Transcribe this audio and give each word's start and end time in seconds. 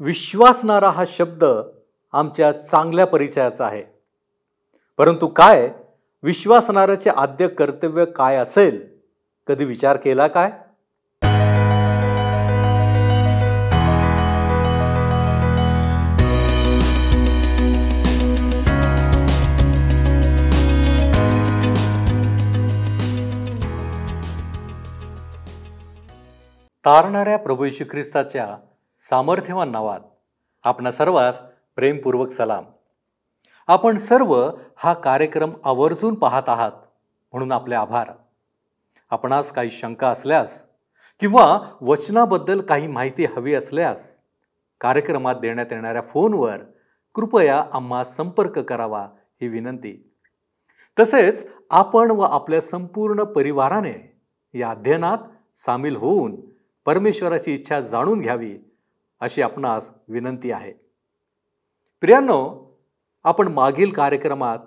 विश्वासणारा 0.00 0.90
हा 0.90 1.04
शब्द 1.06 1.44
आमच्या 2.12 2.52
चांगल्या 2.52 3.06
परिचयाचा 3.06 3.66
आहे. 3.66 3.82
परंतु 4.98 5.26
काय? 5.26 5.70
विश्वासणाऱ्याचे 6.22 7.10
आद्य 7.10 7.48
कर्तव्य 7.48 8.04
काय 8.04 8.36
असेल? 8.36 8.88
कधी 9.46 9.64
विचार 9.64 9.96
केला 9.96 10.26
काय? 10.26 10.50
तारणाऱ्या 26.84 27.36
प्रभू 27.36 27.68
ख्रिस्ताच्या 27.90 28.56
सामर्थ्यवान 29.10 29.70
नावात. 29.70 30.00
आपणा 30.64 30.90
सर्वांस 30.90 31.40
प्रेमपूर्वक 31.76 32.30
सलाम. 32.30 32.64
आपण 33.66 33.96
सर्व 33.96 34.50
हा 34.76 34.92
कार्यक्रम 34.92 35.50
आवर्जून 35.64 36.14
पाहत 36.14 36.42
आहात 36.46 36.72
म्हणून 37.32 37.52
आपले 37.52 37.74
आभार. 37.74 38.10
आपणास 39.10 39.52
काही 39.52 39.70
शंका 39.70 40.08
असल्यास 40.08 40.64
किंवा 41.20 41.60
वचनाबद्दल 41.80 42.60
काही 42.60 42.86
माहिती 42.86 43.24
हवी 43.24 43.54
असल्यास 43.54 44.16
कार्यक्रमात 44.80 45.34
देण्यात 45.34 45.66
येणाऱ्या 45.70 46.02
फोनवर 46.02 46.56
कृपया 47.14 47.64
आम्हा 47.72 48.04
संपर्क 48.04 48.58
करावा 48.58 49.08
ही 49.42 49.48
विनंती. 49.48 50.12
तसेच 50.98 51.50
आपण 51.70 52.10
व 52.10 52.20
आपल्या 52.20 52.60
संपूर्ण 52.60 53.22
परिवाराने 53.22 54.20
या 54.54 54.70
अध्ययनात 54.70 55.18
सामील 55.56 55.96
होऊन 55.96 56.36
परमेश्वराची 56.86 57.54
इच्छा 57.54 57.80
जाणून 57.80 58.20
घ्यावी 58.20 58.58
अशी 59.20 59.42
आपणास 59.42 59.90
विनंती 60.08 60.50
आहे. 60.50 60.72
प्रियांनो 62.00 62.68
आपण 63.24 63.48
मागील 63.48 63.92
कार्यक्रमात 63.92 64.58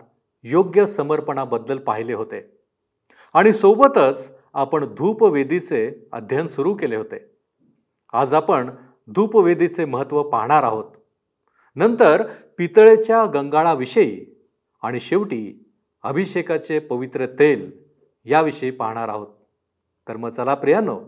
योग्य 0.43 0.85
समर्पणाबद्दल 0.85 1.77
पाहिले 1.77 2.13
होते 2.13 2.57
आणि 3.33 3.53
सोबतच 3.53 4.31
आपण 4.53 4.85
धूपवेदीचे 4.85 6.09
अध्ययन 6.11 6.47
सुरू 6.47 6.73
केले 6.73 6.95
होते. 6.95 7.31
आज 8.13 8.33
आपण 8.33 8.69
धूपवेदीचे 9.07 9.85
महत्त्व 9.85 10.23
पाहणार 10.23 10.63
आहोत. 10.63 10.91
नंतर 11.75 12.29
पितळेच्या 12.57 13.25
गंगाळाविषयी 13.25 14.25
आणि 14.81 14.99
शेवटी 14.99 15.73
अभिषेकाचे 16.03 16.79
पवित्र 16.79 17.25
तेल 17.25 17.71
याविषयी 18.25 18.71
पाहणार 18.71 19.09
आहोत. 19.09 19.27
तर 20.07 20.17
मग 20.17 20.29
चला 20.29 20.55
प्रियानो 20.55 21.01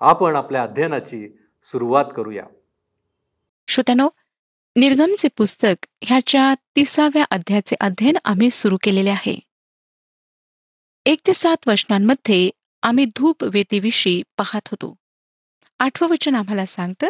आपण 0.00 0.36
आपल्या 0.36 0.62
अध्ययनाची 0.62 1.28
सुरुवात 1.62 2.04
करूया. 2.16 2.46
श्रोत्यानो 3.68 4.08
निर्गमचे 4.76 5.28
पुस्तक 5.36 5.86
ह्याच्या 6.02 6.54
तिसाव्या 6.54 7.24
अध्यायाचे 7.30 7.76
अध्ययन 7.80 8.16
आम्ही 8.24 8.50
सुरू 8.50 8.76
केलेले 8.82 9.10
आहे. 9.10 9.40
एक 11.06 11.18
ते 11.26 11.34
सात 11.34 11.56
वचनांमध्ये 11.66 12.50
आम्ही 12.82 13.04
धूप 13.04 13.44
वेतीविषयी 13.44 14.22
पाहत 14.36 14.60
होतो. 14.66 14.96
आठवं 15.78 16.08
वचन 16.08 16.34
आम्हाला 16.34 16.66
सांगतं 16.66 17.06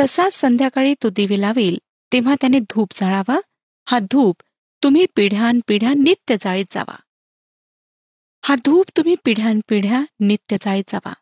तसाच 0.00 0.34
संध्याकाळी 0.34 0.94
तो 1.02 1.10
दिवे 1.10 1.40
लावेल 1.40 1.78
तेव्हा 2.12 2.34
त्याने 2.34 2.58
धूप 2.58 2.88
जाळावा. 2.94 3.40
हा 3.88 3.98
धूप 3.98 4.36
तुम्ही 4.82 5.06
पिढ्यानपिढ्या 5.16 5.92
नित्य 5.92 6.36
जाळीत 6.40 6.64
जावा. 6.70 6.96
हा 8.42 8.54
धूप 8.54 8.86
तुम्ही 8.96 9.16
पिढ्यानपिढ्या 9.24 10.04
नित्य 10.20 10.56
जाळीत 10.60 10.84
जावा. 10.88 11.12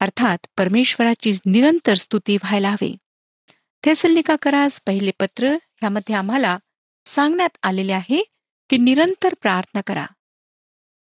अर्थात 0.00 0.38
परमेश्वराची 0.58 1.32
निरंतर 1.46 1.94
स्तुती 1.94 2.36
व्हायला 2.36 2.70
हवी. 2.70 2.96
थेसलनिका 3.84 4.36
करास 4.42 4.80
पहिले 4.86 5.10
पत्र 5.10 5.52
ह्यामध्ये 5.52 6.14
आम्हाला 6.14 6.58
सांगण्यात 7.06 7.56
आलेले 7.62 7.92
आहे 7.92 8.22
की 8.70 8.76
निरंतर 8.76 9.34
प्रार्थना 9.34 9.80
करा. 9.80 10.06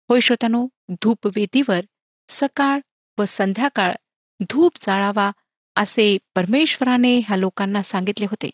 होय 0.09 0.21
श्रोतानो 0.21 0.66
धूपवेदीवर 1.03 1.81
सकाळ 2.28 2.81
व 3.19 3.25
संध्याकाळ 3.25 3.93
धूप 4.41 4.72
जाळावा 4.81 5.31
असे 5.76 6.19
परमेश्वराने 6.34 7.19
ह्या 7.19 7.37
लोकांना 7.37 7.82
सांगितले 7.82 8.26
होते. 8.26 8.50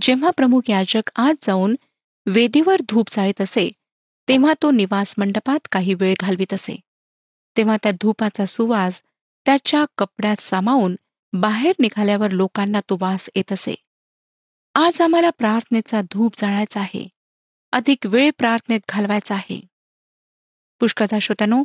जेव्हा 0.00 0.30
प्रमुख 0.30 0.70
याजक 0.70 1.10
आज 1.16 1.34
जाऊन 1.42 1.76
वेदीवर 2.26 2.80
धूप 2.88 3.08
जाळीत 3.10 3.40
असे 3.40 3.70
तेव्हा 4.28 4.52
तो 4.62 4.70
निवास 4.70 5.14
मंडपात 5.18 5.68
काही 5.72 5.94
वेळ 5.94 6.14
घालवित 6.20 6.54
असे. 6.54 6.76
तेव्हा 7.56 7.76
त्या 7.82 7.92
धूपाचा 7.92 8.46
सुवास 8.46 9.02
त्याच्या 9.46 9.84
कपड्यात 9.98 10.40
सामावून 10.40 10.96
बाहेर 11.32 11.72
निघाल्यावर 11.78 12.30
लोकांना 12.30 12.80
तो 12.80 12.96
वास 13.00 13.30
येत 13.34 13.52
असे. 13.52 13.74
आज 14.74 15.00
आम्हाला 15.00 15.30
प्रार्थनेचा 15.30 16.00
धूप 16.02 16.34
जाळायचा 16.36 16.80
आहे. 16.80 17.08
अधिक 17.72 18.06
वेळ 18.06 18.30
प्रार्थनेत 18.38 18.80
घालवायचा 18.88 19.34
आहे. 19.34 19.60
पुष्कदा 20.80 21.18
श्रोत्यानो 21.18 21.64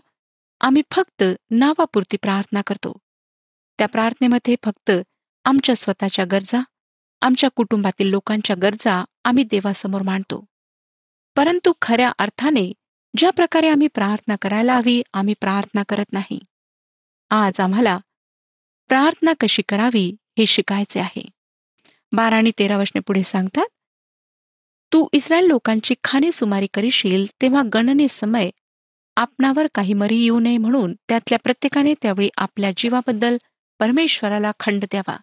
आम्ही 0.62 0.82
फक्त 0.92 1.24
नावापुरती 1.52 2.18
प्रार्थना 2.18 2.62
करतो. 2.68 2.98
त्या 3.78 3.88
प्रार्थनेमध्ये 3.88 4.56
फक्त 4.64 4.92
आमच्या 5.46 5.76
स्वतःच्या 5.76 6.26
गरजा 6.26 6.62
आमच्या 7.22 7.50
कुटुंबातील 7.56 8.08
लोकांच्या 8.08 8.56
गरजा 8.62 9.06
आम्ही 9.24 9.44
देवासमोर 9.44 10.02
मांडतो. 10.02 10.46
परंतु 11.36 11.74
खऱ्या 11.82 12.12
अर्थाने 12.20 12.74
ज्या 13.18 13.32
प्रकारे 13.32 13.70
आम्ही 13.70 13.88
प्रार्थना 13.88 14.36
करायला 14.42 14.78
हवी 14.78 15.02
आम्ही 15.14 15.34
प्रार्थना 15.40 15.84
करत 15.90 16.14
नाही. 16.14 16.40
आज 17.30 17.60
आम्हाला 17.60 18.00
प्रार्थना 18.88 19.34
कशी 19.40 19.62
करावी 19.62 20.16
हे 20.38 20.46
शिकायचे 20.46 21.00
आहे. 21.00 21.28
बारा 22.12 22.36
आणि 22.36 22.52
तेरा 22.60 22.78
वशने 22.78 23.00
पुढे 23.00 23.24
सांगतात 23.24 23.68
तू 24.94 25.08
इस्रायल 25.14 25.46
लोकांची 25.46 25.96
खाणे 26.04 26.32
सुमारी 26.32 26.68
करीशील 26.74 27.26
तेव्हा 27.42 27.62
गणने 27.74 28.08
समय 28.10 28.50
आपणावर 29.18 29.68
काही 29.76 29.94
मरी 29.94 30.18
येऊ 30.18 30.40
नये 30.40 30.58
म्हणून 30.58 30.94
त्यातल्या 31.10 31.40
प्रत्येकाने 31.40 31.94
त्यावेळी 32.02 32.30
आपल्या 32.38 32.72
जीवाबद्दल 32.78 33.38
परमेश्वराला 33.80 34.52
खंड 34.60 34.84
द्यावा. 34.84 35.18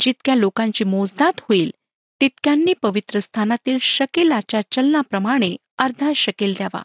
जितक्या 0.00 0.34
लोकांची 0.34 0.84
मोजदात 0.84 1.40
होईल 1.40 1.70
तितक्यांनी 2.20 2.72
पवित्र 2.82 3.20
स्थानातील 3.20 3.78
शकेलाच्या 3.78 4.60
चलनाप्रमाणे 4.70 5.56
अर्धा 5.78 6.12
शकेल 6.16 6.52
द्यावा. 6.56 6.82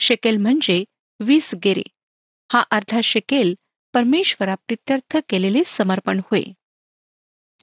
शकेल 0.00 0.36
म्हणजे 0.36 0.84
वीस 1.20 1.54
गेरे. 1.64 1.82
हा 2.52 2.62
अर्धा 2.70 3.00
शकेल 3.04 3.54
परमेश्वरा 3.92 4.54
प्रित्यर्थ 4.54 5.16
केलेले 5.28 5.62
समर्पण 5.66 6.20
होय. 6.30 6.42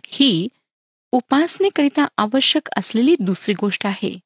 ही 0.05 0.47
उपासनेकरिता 1.11 2.05
आवश्यक 2.17 2.69
असलेली 2.77 3.15
दुसरी 3.19 3.53
गोष्ट 3.53 3.85
आहे. 3.85 4.19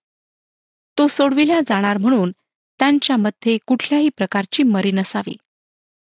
तो 0.97 1.07
सोडविल्या 1.07 1.59
जाणार 1.67 1.97
म्हणून 1.97 2.31
त्यांच्यामध्ये 2.79 3.57
कुठल्याही 3.65 4.09
प्रकारची 4.09 4.63
मरी 4.63 4.91
नसावी. 4.91 5.37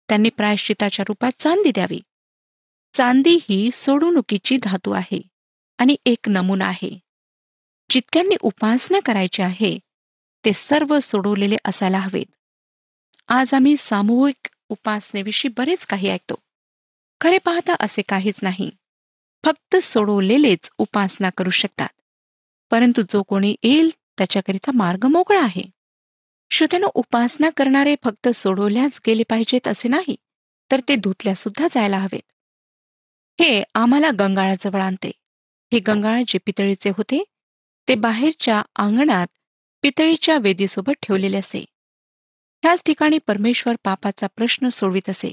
त्यांनी 0.08 0.28
प्रायश्चिताच्या 0.28 1.04
रूपात 1.08 1.32
चांदी 1.42 1.70
द्यावी. 1.70 2.00
चांदी 2.94 3.38
ही 3.48 3.70
सोडवणुकीची 3.72 4.58
धातू 4.62 4.91
आहे 4.91 5.22
आणि 5.78 5.97
एक 6.06 6.28
नमुना 6.28 6.64
आहे. 6.64 6.98
जितक्यांनी 7.91 8.37
उपासना 8.41 8.98
करायची 9.00 9.42
आहे 9.42 9.78
ते 10.44 10.53
सर्व 10.53 11.00
सोडवलेले 11.00 11.56
असायला 11.64 11.98
हवेत. 11.98 12.26
आज 13.28 13.54
आम्ही 13.54 13.76
सामूहिक 13.76 14.48
उपासनेविषयी 14.69 15.55
बरेच 15.56 15.87
काही 15.87 16.09
ऐकतो. 16.09 16.34
खरे 17.21 17.39
पाहता 17.39 17.75
असे 17.81 18.03
काहीच 18.03 18.41
नाही. 18.43 18.71
फक्त 19.45 19.77
सोडवलेलेच 19.77 20.71
उपासना 20.79 21.31
करू 21.31 21.51
शकतात. 21.51 21.89
परंतु 22.71 23.03
जो 23.03 23.23
कोणी 23.23 23.56
येईल 23.62 23.91
त्याच्याकरिता 24.19 24.71
मार्ग 24.75 25.06
मोकळा 25.06 25.43
आहे. 25.43 25.62
श्रोत्यानं 26.51 26.87
उपासना 26.95 27.51
करणारे 27.51 27.95
फक्त 28.05 28.29
सोडवल्याच 28.29 29.01
गेले 29.06 29.23
पाहिजेत 29.23 29.69
असे 29.69 29.89
नाही 29.89 30.17
तर 30.73 30.81
ते 30.89 30.97
धुतल्या 30.97 31.35
सुद्धा 31.35 31.67
जायला 31.71 31.99
हवेत. 31.99 32.33
हे 33.41 33.62
आम्हाला 33.75 34.11
गंगाळाजवळ 34.19 34.81
आणते. 34.81 35.11
हे 35.73 35.79
गंगाळ 35.79 36.23
जे 36.29 36.38
पितळीचे 36.47 36.91
होते 36.91 37.25
ते 37.88 37.94
बाहेरच्या 37.94 38.62
अंगणात 38.76 39.26
पितळीच्या 39.82 40.38
वेदीसोबत 40.38 40.93
ठेवलेले 41.03 41.37
असे. 41.37 41.64
ह्याच 42.62 42.82
ठिकाणी 42.87 43.19
परमेश्वर 43.19 43.75
पापाचा 43.84 44.26
प्रश्न 44.26 44.69
सोडवित 44.69 45.10
असे. 45.10 45.32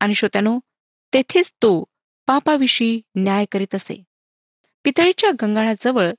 आणि 0.00 0.14
श्रोत्यानो 0.14 0.58
तेथेच 1.14 1.52
तो 1.62 1.84
पापाविषयी 2.26 3.00
न्याय 3.16 3.44
करीत 3.52 3.74
असे. 3.74 4.02
पितळीच्या 4.84 5.30
गंगाळाजवळ 5.42 6.10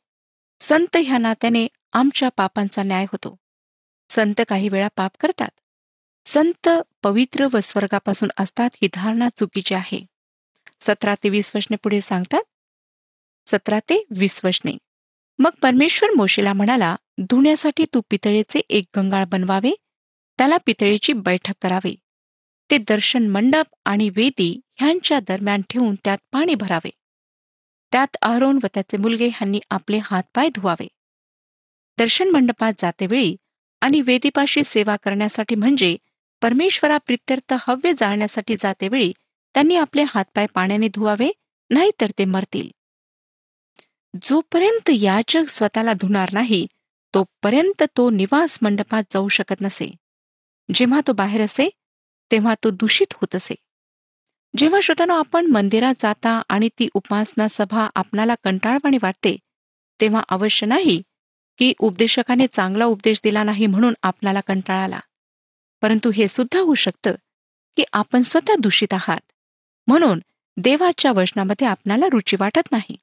संत 0.59 0.97
ह्या 1.03 1.17
नात्याने 1.17 1.67
आमच्या 1.93 2.29
पापांचा 2.29 2.83
न्याय 2.83 3.03
होतो. 3.03 3.35
संत 4.09 4.41
काही 4.47 4.69
वेळा 4.69 4.87
पाप 4.95 5.11
करतात. 5.19 5.49
संत 6.25 6.69
पवित्र 7.03 7.47
व 7.53 7.59
स्वर्गापासून 7.63 8.29
असतात 8.37 8.69
ही 8.81 8.87
धारणा 8.93 9.29
चुकीची 9.29 9.75
आहे. 9.75 10.05
सतरा 10.81 11.15
ते 11.15 11.29
वीस 11.29 11.51
वचने 11.55 11.77
पुढे 11.77 12.01
सांगतात 12.01 12.41
सतरा 13.47 13.79
ते 13.79 14.03
वीस 14.17 14.41
वचने 14.43 14.77
मग 15.39 15.49
परमेश्वर 15.61 16.09
मोशेला 16.17 16.53
म्हणाला 16.53 16.95
धुण्यासाठी 17.29 17.85
तू 17.93 18.01
पितळेचे 18.09 18.59
एक 18.59 18.85
गंगाळ 18.95 19.25
बनवावे 19.25 19.71
त्याला 20.37 20.57
पितळेची 20.57 21.13
बैठक 21.13 21.53
करावी. 21.61 21.95
ते 22.71 22.77
दर्शन 22.77 23.27
मंडप 23.27 23.65
आणि 23.85 24.09
वेदी 24.09 24.59
ह्यांच्या 24.75 25.19
दरम्यान 25.19 25.61
ठेवून 25.69 25.95
त्यात 25.95 26.17
पाणी 26.31 26.55
भरावे. 26.55 26.89
त्यात 27.91 28.17
अहरोन 28.21 28.59
व 28.63 28.67
त्याचे 28.73 28.97
मुलगे 28.97 29.27
ह्यांनी 29.27 29.59
आपले 29.69 29.99
हातपाय 30.03 30.49
धुवावे. 30.49 30.87
दर्शन 31.97 32.29
मंडपात 32.29 32.73
जातेवेळी 32.79 33.35
आणि 33.81 34.01
वेदीपाशी 34.01 34.63
सेवा 34.63 34.95
करण्यासाठी 34.95 35.55
म्हणजे 35.55 35.97
परमेश्वरा 36.41 36.97
प्रित्यर्थ 36.97 37.53
हव्य 37.59 37.93
जाळण्यासाठी 37.97 38.55
जातेवेळी 38.59 39.11
त्यांनी 39.53 39.75
आपले 39.75 40.03
हातपाय 40.07 40.45
पाण्याने 40.53 40.87
धुवावे 40.87 41.29
नाहीतर 41.69 42.11
ते 42.19 42.25
मरतील. 42.25 42.69
जोपर्यंत 44.23 44.89
याचक 44.89 45.49
स्वतःला 45.49 45.93
धुणार 45.93 46.29
नाही 46.33 46.67
तोपर्यंत 47.13 47.83
तो 47.97 48.09
निवास 48.09 48.57
मंडपात 48.61 49.03
जाऊ 49.11 49.27
शकत 49.27 49.61
नसे. 49.61 49.91
जेव्हा 50.73 51.01
तो 51.07 51.13
बाहेर 51.13 51.41
असे 51.41 51.69
तेव्हा 52.31 52.53
तो 52.63 52.69
दूषित 52.69 53.13
होत 53.13 53.35
असे. 53.35 53.55
जेव्हा 54.57 54.79
श्रोतानो 54.79 55.15
आपण 55.15 55.45
मंदिरात 55.45 55.93
जाता 55.99 56.41
आणि 56.49 56.69
ती 56.79 56.87
उपासना 56.93 57.47
सभा 57.47 57.87
आपणाला 57.95 58.35
कंटाळवाणी 58.43 58.97
वाटते 59.01 59.35
तेव्हा 59.99 60.21
अवश्य 60.29 60.65
नाही 60.65 61.01
की 61.57 61.73
उपदेशकाने 61.79 62.47
चांगला 62.47 62.85
उपदेश 62.85 63.21
दिला 63.23 63.43
नाही 63.43 63.67
म्हणून 63.67 63.93
आपणाला 64.03 64.39
कंटाळा 64.39 64.83
आला 64.83 64.99
परंतु 65.81 66.11
हे 66.11 66.27
सुद्धा 66.27 66.59
होऊ 66.59 66.73
शकतं 66.73 67.15
की 67.77 67.83
आपण 67.93 68.21
स्वतः 68.21 68.53
दूषित 68.59 68.93
आहात. 68.93 69.19
म्हणून 69.87 70.19
देवाच्या 70.57 71.11
वचनामध्ये 71.11 71.67
आपणाला 71.67 72.05
रुची 72.11 72.37
वाटत 72.39 72.71
नाही. 72.71 72.95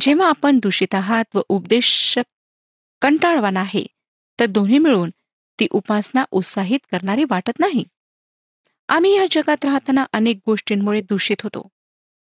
जेव्हा 0.00 0.28
आपण 0.28 0.58
दूषित 0.58 0.94
आहात 0.94 1.24
व 1.34 1.40
उपदेशक 1.48 2.24
कंटाळवान 3.02 3.56
आहे 3.56 3.86
तर 4.40 4.46
दोन्ही 4.46 4.78
मिळून 4.78 5.10
ती 5.60 5.66
उपासना 5.70 6.24
उत्साहित 6.30 6.78
करणारी 6.92 7.24
वाटत 7.30 7.58
नाही. 7.58 7.84
आम्ही 8.88 9.16
या 9.16 9.26
जगात 9.30 9.64
राहताना 9.64 10.04
अनेक 10.12 10.38
गोष्टींमुळे 10.46 11.00
दूषित 11.00 11.42
होतो 11.42 11.68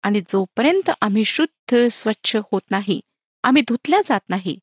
आणि 0.01 0.21
जोपर्यंत 0.21 0.89
आम्ही 1.01 1.25
शुद्ध 1.25 1.87
स्वच्छ 1.91 2.35
होत 2.35 2.61
नाही 2.71 2.99
आम्ही 3.43 3.61
धुतल्या 3.67 4.01
जात 4.05 4.29
नाही 4.29 4.57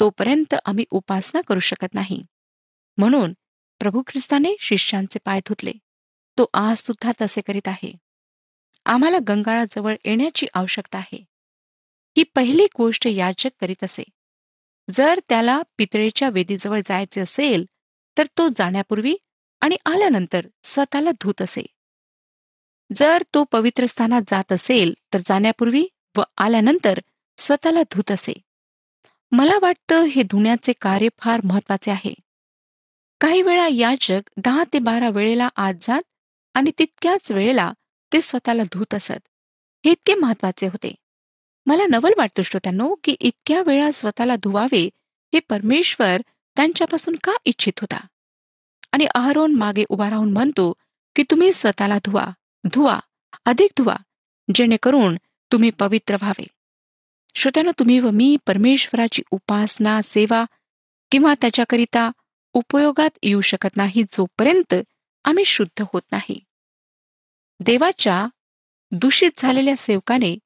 तोपर्यंत 0.00 0.54
आम्ही 0.64 0.84
उपासना 0.90 1.40
करू 1.40 1.60
शकत 1.60 1.94
नाही. 1.94 2.22
म्हणून 2.96 3.32
प्रभू 3.78 4.02
ख्रिस्ताने 4.06 4.54
शिष्यांचे 4.60 5.18
पाय 5.24 5.40
धुतले. 5.40 5.72
तो 6.38 6.46
आज 6.54 6.76
सुद्धा 6.76 7.12
तसे 7.20 7.40
करीत 7.40 7.68
आहे. 7.68 7.92
आम्हाला 8.84 9.16
गंगाळाजवळ 9.28 9.94
येण्याची 10.04 10.46
आवश्यकता 10.54 10.98
आहे. 10.98 11.24
ही 12.16 12.22
पहिली 12.22 12.66
गोष्ट 12.78 13.06
याचक 13.06 13.50
करीत 13.60 13.84
असे. 13.84 14.02
जर 14.90 15.20
त्याला 15.28 15.62
पितळेच्या 15.76 16.28
वेदीजवळ 16.28 16.80
जायचे 16.86 17.20
असेल 17.20 17.64
तर 18.18 18.26
तो 18.38 18.48
जाण्यापूर्वी 18.56 19.14
आणि 19.60 19.76
आल्यानंतर 19.86 20.46
स्वतःला 20.62 21.10
धूत 21.10 21.42
असे. 21.42 21.66
जर 22.96 23.22
तो 23.34 23.44
पवित्र 23.44 23.86
स्थानात 23.86 24.22
जात 24.30 24.52
असेल 24.52 24.94
तर 25.12 25.18
जाण्यापूर्वी 25.18 25.86
व 26.16 26.22
आल्यानंतर 26.36 26.98
स्वतःला 27.38 27.82
धूत 27.82 28.10
असे. 28.10 28.32
मला 29.32 29.58
वाटतं 29.62 30.02
हे 30.02 30.22
धुण्याचे 30.22 30.72
कार्य 30.80 31.08
फार 31.18 31.40
महत्त्वाचे 31.44 31.90
आहे. 31.90 32.14
काही 33.20 33.42
वेळा 33.42 33.68
याचक 33.68 34.20
दहा 34.36 34.64
ते 34.72 34.78
बारा 34.78 35.08
वेळेला 35.08 35.48
आत 35.56 35.74
जात 35.82 36.02
आणि 36.54 36.70
तितक्याच 36.78 37.30
वेळेला 37.30 37.72
ते 38.12 38.20
स्वतःला 38.20 38.62
धूत 38.62 38.94
असत. 38.94 39.28
हे 39.84 39.90
इतके 39.90 40.14
महत्त्वाचे 40.14 40.66
होते. 40.66 40.94
मला 41.66 41.86
नवल 41.90 42.12
वाटतो 42.16 42.42
श्रोत्यांनो 42.42 42.94
की 43.04 43.16
इतक्या 43.20 43.62
वेळा 43.62 43.90
स्वतःला 43.90 44.36
धुवावे 44.36 44.90
हे 45.34 45.38
परमेश्वर 45.38 46.22
त्यांच्यापासून 46.56 47.16
का 47.24 47.32
इच्छित 47.44 47.80
होता? 47.80 48.06
आणि 48.92 49.06
अहरोन 49.14 49.54
मागे 49.54 49.84
उभा 49.88 50.10
राहून 50.10 50.32
म्हणतो 50.32 50.72
की 51.16 51.22
तुम्ही 51.22 51.52
स्वतःला 51.52 51.98
धुवा 51.98 52.26
धुवा 52.72 53.00
अधिक 53.44 53.70
धुवा 53.76 53.96
जेणेकरून 54.54 55.16
तुम्ही 55.52 55.70
पवित्र 55.70 56.14
व्हावे. 56.14 56.46
श्रोत्यानं 57.34 57.70
तुम्ही 57.78 57.98
व 58.00 58.10
मी 58.10 58.36
परमेश्वराची 58.46 59.22
उपासना 59.30 60.02
सेवा 60.02 60.44
किंवा 61.10 61.34
त्याच्याकरिता 61.40 62.10
उपयोगात 62.52 63.18
येऊ 63.22 63.40
शकत 63.40 63.76
नाही 63.76 64.02
जोपर्यंत 64.02 64.74
आम्ही 65.24 65.44
शुद्ध 65.44 65.84
होत 65.92 66.02
नाही. 66.12 66.40
देवाच्या 67.60 68.26
दूषित 68.90 69.30
झालेल्या 69.38 69.74
सेवकाने 69.78 70.38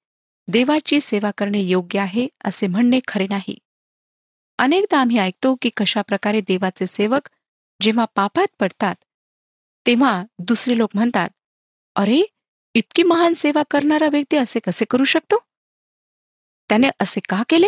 देवाची 0.49 1.01
सेवा 1.01 1.31
करणे 1.31 1.61
योग्य 1.61 1.99
आहे 1.99 2.29
असे 2.45 2.67
म्हणणे 2.67 3.01
खरे 3.09 3.27
नाही. 3.27 3.59
अनेकदा 4.59 4.99
आम्ही 4.99 5.19
ऐकतो 5.19 5.55
की 5.55 5.71
कशा 5.77 6.03
प्रकारे 6.03 6.41
देवाचे 6.41 6.87
सेवक 6.87 7.29
जेव्हा 7.81 8.05
पापात 8.15 8.47
पडतात 8.61 8.95
तेव्हा 9.87 10.23
दुसरे 10.39 10.77
लोक 10.79 10.91
म्हणतात 10.95 11.31
अरे 11.97 12.23
इतकी 12.75 13.03
महान 13.03 13.35
सेवा 13.35 13.63
करणारा 13.71 14.09
व्यक्ती 14.13 14.37
असे 14.37 14.61
कसे 14.61 14.85
करू 14.85 15.05
शकतो? 15.05 15.37
त्याने 16.71 16.89
असे 17.01 17.21
का 17.21 17.43
केले? 17.49 17.67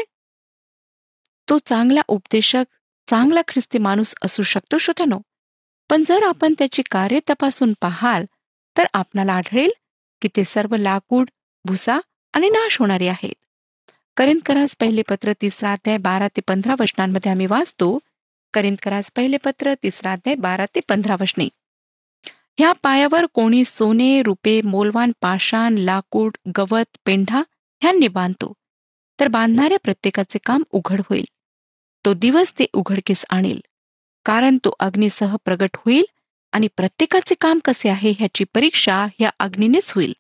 तो 1.48 1.58
चांगला 1.58 2.00
उपदेशक 2.08 2.64
चांगला 3.08 3.42
ख्रिस्ती 3.48 3.78
माणूस 3.78 4.14
असू 4.22 4.42
शकतो 4.42 4.78
श्रोत्यानो 4.78 5.18
पण 5.90 6.02
जर 6.06 6.22
आपण 6.22 6.54
त्याची 6.58 6.82
कार्य 6.90 7.20
तपासून 7.30 7.72
पाहाल 7.80 8.24
तर 8.76 8.86
आपणाला 8.92 9.32
आढळेल 9.32 9.70
की 10.22 10.28
ते 10.36 10.44
सर्व 10.44 10.76
लाकूड 10.76 11.30
भुसा 11.64 11.98
आणि 12.32 12.48
नाश 12.48 12.78
होणारे 12.78 13.08
आहेत. 13.08 13.34
करिंदकरास 14.18 14.72
पहिले 14.74 15.02
पत्र 15.02 15.32
तिसरा 15.40 15.72
अध्याय 15.72 15.96
बारा 16.04 16.26
ते 16.36 16.40
पंधरा 16.46 16.74
वचनांमध्ये 16.80 17.30
आम्ही 17.30 17.46
वाचतो 17.46 17.88
करिंदकरास 18.54 19.10
पहिले 19.16 19.36
पत्र 19.36 19.74
तिसरा 19.82 20.12
अध्याय 20.12 20.34
बारा 20.36 20.64
ते 20.74 20.80
पंधरा 20.88 21.16
वचने. 21.20 21.46
ह्या 22.58 22.72
पायावर 22.82 23.26
कोणी 23.34 23.64
सोने 23.64 24.10
रुपे 24.22 24.60
मोलवान 24.64 25.12
पाषाण 25.20 25.76
लाकूड 25.78 26.36
गवत 26.56 26.98
पेंढा 27.06 27.42
ह्यांनी 27.82 28.08
बांधतो 28.08 28.52
तर 29.18 29.28
बांधणाऱ्या 29.28 29.78
प्रत्येकाचे 29.84 30.38
काम 30.46 30.62
उघड 30.72 31.00
होईल. 31.00 31.24
तो 32.04 32.14
दिवस 32.14 32.52
ते 32.58 32.66
उघडकीस 32.74 33.24
आणेल 33.30 33.60
कारण 34.26 34.58
तो 34.64 34.74
अग्नीसह 34.80 35.36
प्रगट 35.44 35.76
होईल 35.76 36.04
आणि 36.52 36.68
प्रत्येकाचे 36.76 37.34
काम 37.40 37.58
कसे 37.64 37.88
आहे 37.88 38.10
ह्याची 38.18 38.44
परीक्षा 38.54 38.98
ह्या 39.18 39.30
अग्नीनेच 39.38 39.92
होईल. 39.94 40.12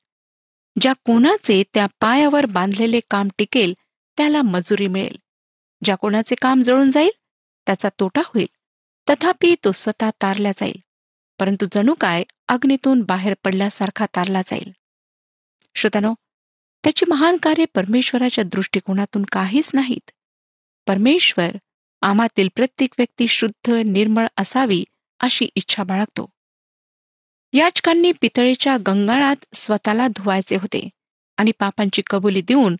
ज्या 0.76 0.92
कोणाचे 1.06 1.62
त्या 1.74 1.86
पायावर 2.00 2.46
बांधलेले 2.46 3.00
काम 3.10 3.28
टिकेल 3.38 3.74
त्याला 4.18 4.42
मजुरी 4.42 4.86
मिळेल. 4.86 5.16
ज्या 5.84 5.94
कोणाचे 5.94 6.34
काम 6.34 6.62
जळून 6.62 6.90
जाईल 6.90 7.10
त्याचा 7.66 7.88
तोटा 8.00 8.20
होईल. 8.26 8.46
तथापि 9.10 9.54
तो 9.64 9.72
स्वतः 9.72 10.10
तारला 10.22 10.52
जाईल. 10.52 10.76
परंतु 11.38 11.66
जणू 11.72 11.94
काय 11.94 12.24
अग्नीतून 12.48 13.02
बाहेर 13.02 13.34
पडल्यासारखा 13.44 14.06
तारला 14.06 14.42
जाईल. 14.42 14.72
श्रोतानो 15.74 16.14
त्याची 16.84 17.06
महान 17.08 17.36
कार्य 17.36 17.64
परमेश्वराच्या 17.74 18.44
दृष्टिकोनातून 18.44 19.24
काहीच 19.24 19.70
नाहीत. 19.74 20.10
परमेश्वर 20.86 21.56
आम्हातील 22.02 22.48
प्रत्येक 22.56 22.90
व्यक्ती 22.98 23.28
शुद्ध 23.28 23.70
निर्मळ 23.70 24.26
असावी 24.36 24.84
अशी 25.20 25.48
इच्छा 25.54 25.82
बाळगतो. 25.82 26.30
याचकांनी 27.52 28.12
पितळेच्या 28.12 28.76
गंगाळात 28.76 29.44
स्वतःला 29.54 30.08
धुवायचे 30.08 30.56
होते 30.56 30.88
आणि 31.36 31.52
पापांची 31.58 32.02
कबुली 32.10 32.42
देऊन 32.42 32.76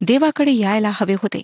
देवाकडे 0.00 0.52
यायला 0.52 0.90
हवे 0.94 1.14
होते. 1.14 1.42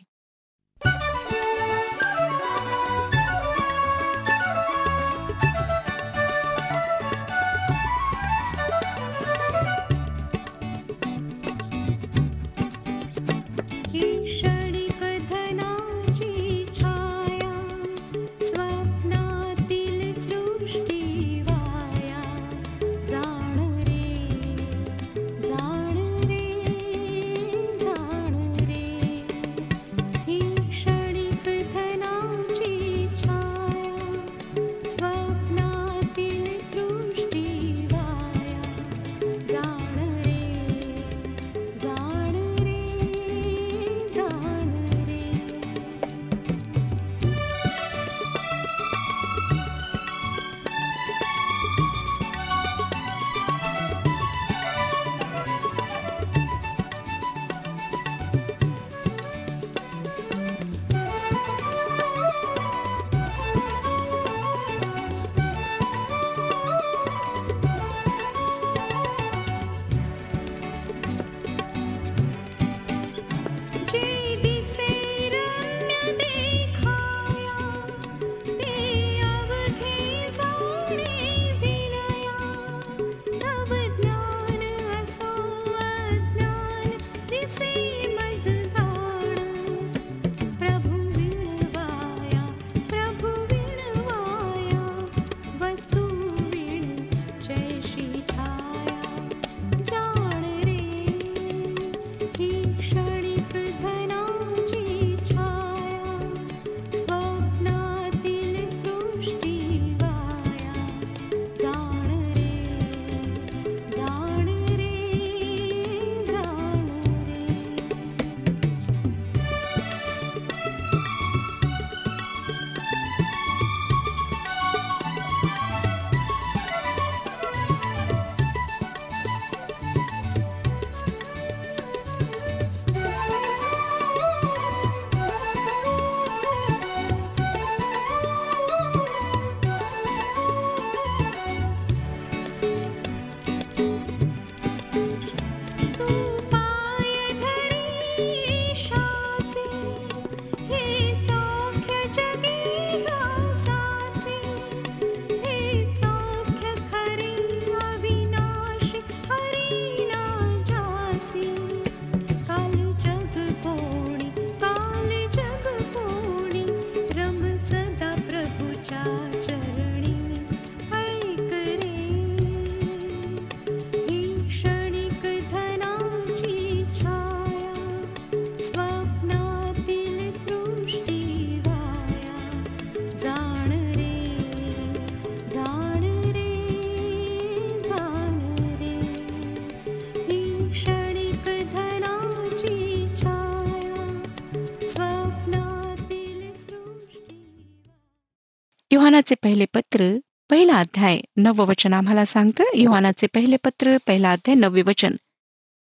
युहानाचे 198.97 199.35
पहिले 199.35 199.65
पत्र 199.75 200.19
पहिला 200.51 200.77
अध्याय 200.77 201.21
नववचन 201.37 201.93
आम्हाला 201.93 202.25
सांगतं. 202.25 202.65
युहानाचे 202.75 203.27
पहिले 203.27 203.57
पत्र 203.65 203.97
पहिला 204.07 204.33
अध्याय 204.33 204.55
नववे 204.55 204.83
वचन. 204.83 205.15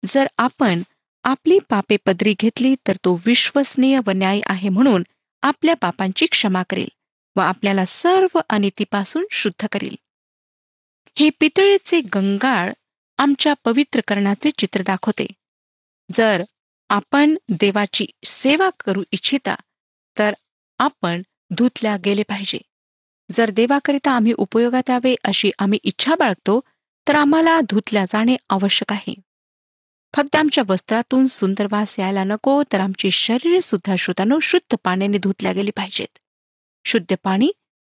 जर 0.07 0.27
आपण 0.37 0.81
आपली 1.23 1.59
पापे 1.69 1.97
पदरी 2.05 2.35
घेतली 2.39 2.75
तर 2.87 2.95
तो 2.95 3.21
विश्वसनीय 3.25 3.99
व 4.07 4.11
न्याय 4.11 4.41
आहे 4.45 4.69
म्हणून 4.69 5.03
आपल्या 5.41 5.75
पापांची 5.75 6.25
क्षमा 6.25 6.63
करेल 6.69 6.87
व 7.35 7.39
आपल्याला 7.39 7.85
सर्व 7.85 8.39
अनितीपासून 8.49 9.25
शुद्ध 9.31 9.67
करेल. 9.71 9.95
हे 11.15 11.29
पितळेचे 11.39 12.01
गंगाळ 12.01 12.73
आमच्या 13.17 13.53
पवित्रकरणाचे 13.63 14.51
चित्र 14.57 14.81
दाखवते. 14.81 15.27
जर 16.11 16.43
आपण 16.89 17.35
देवाची 17.49 18.05
सेवा 18.25 18.69
करू 18.85 19.03
इच्छिता 19.11 19.55
तर 20.19 20.33
आपण 20.79 21.21
धुतल्या 21.51 21.97
गेले 22.05 22.23
पाहिजे. 22.23 22.57
जर 23.33 23.49
देवाकरिता 23.49 24.11
आम्ही 24.11 24.33
उपयोगात 24.37 24.89
यावे 24.89 25.15
अशी 25.23 25.51
आम्ही 25.59 25.79
इच्छा 25.83 26.15
बाळगतो 26.15 26.59
तर 27.07 27.15
आम्हाला 27.15 27.59
धुतल्या 27.61 28.05
जाणे 28.05 28.35
आवश्यक 28.49 28.93
आहे. 28.93 29.13
फक्त 30.15 30.35
आमच्या 30.35 30.63
वस्त्रातून 30.69 31.25
सुंदर 31.25 31.67
वास 31.71 31.99
यायला 31.99 32.23
नको 32.23 32.63
तर 32.71 32.79
आमची 32.79 33.11
शरीर 33.11 33.59
सुद्धा 33.59 33.95
श्रोतांनो 33.95 34.39
शुद्ध 34.39 34.75
पाण्याने 34.83 35.17
धुतल्या 35.17 35.51
गेली 35.51 35.71
पाहिजेत. 35.71 36.17
शुद्ध 36.85 37.15
पाणी 37.23 37.51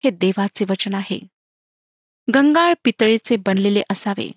हे 0.03 0.09
देवाचे 0.09 0.65
वचन 0.69 0.93
आहे. 0.93 1.19
गंगाळ 2.35 2.73
पितळेचे 2.83 3.35
बनलेले 3.35 3.81
असावे. 3.89 4.31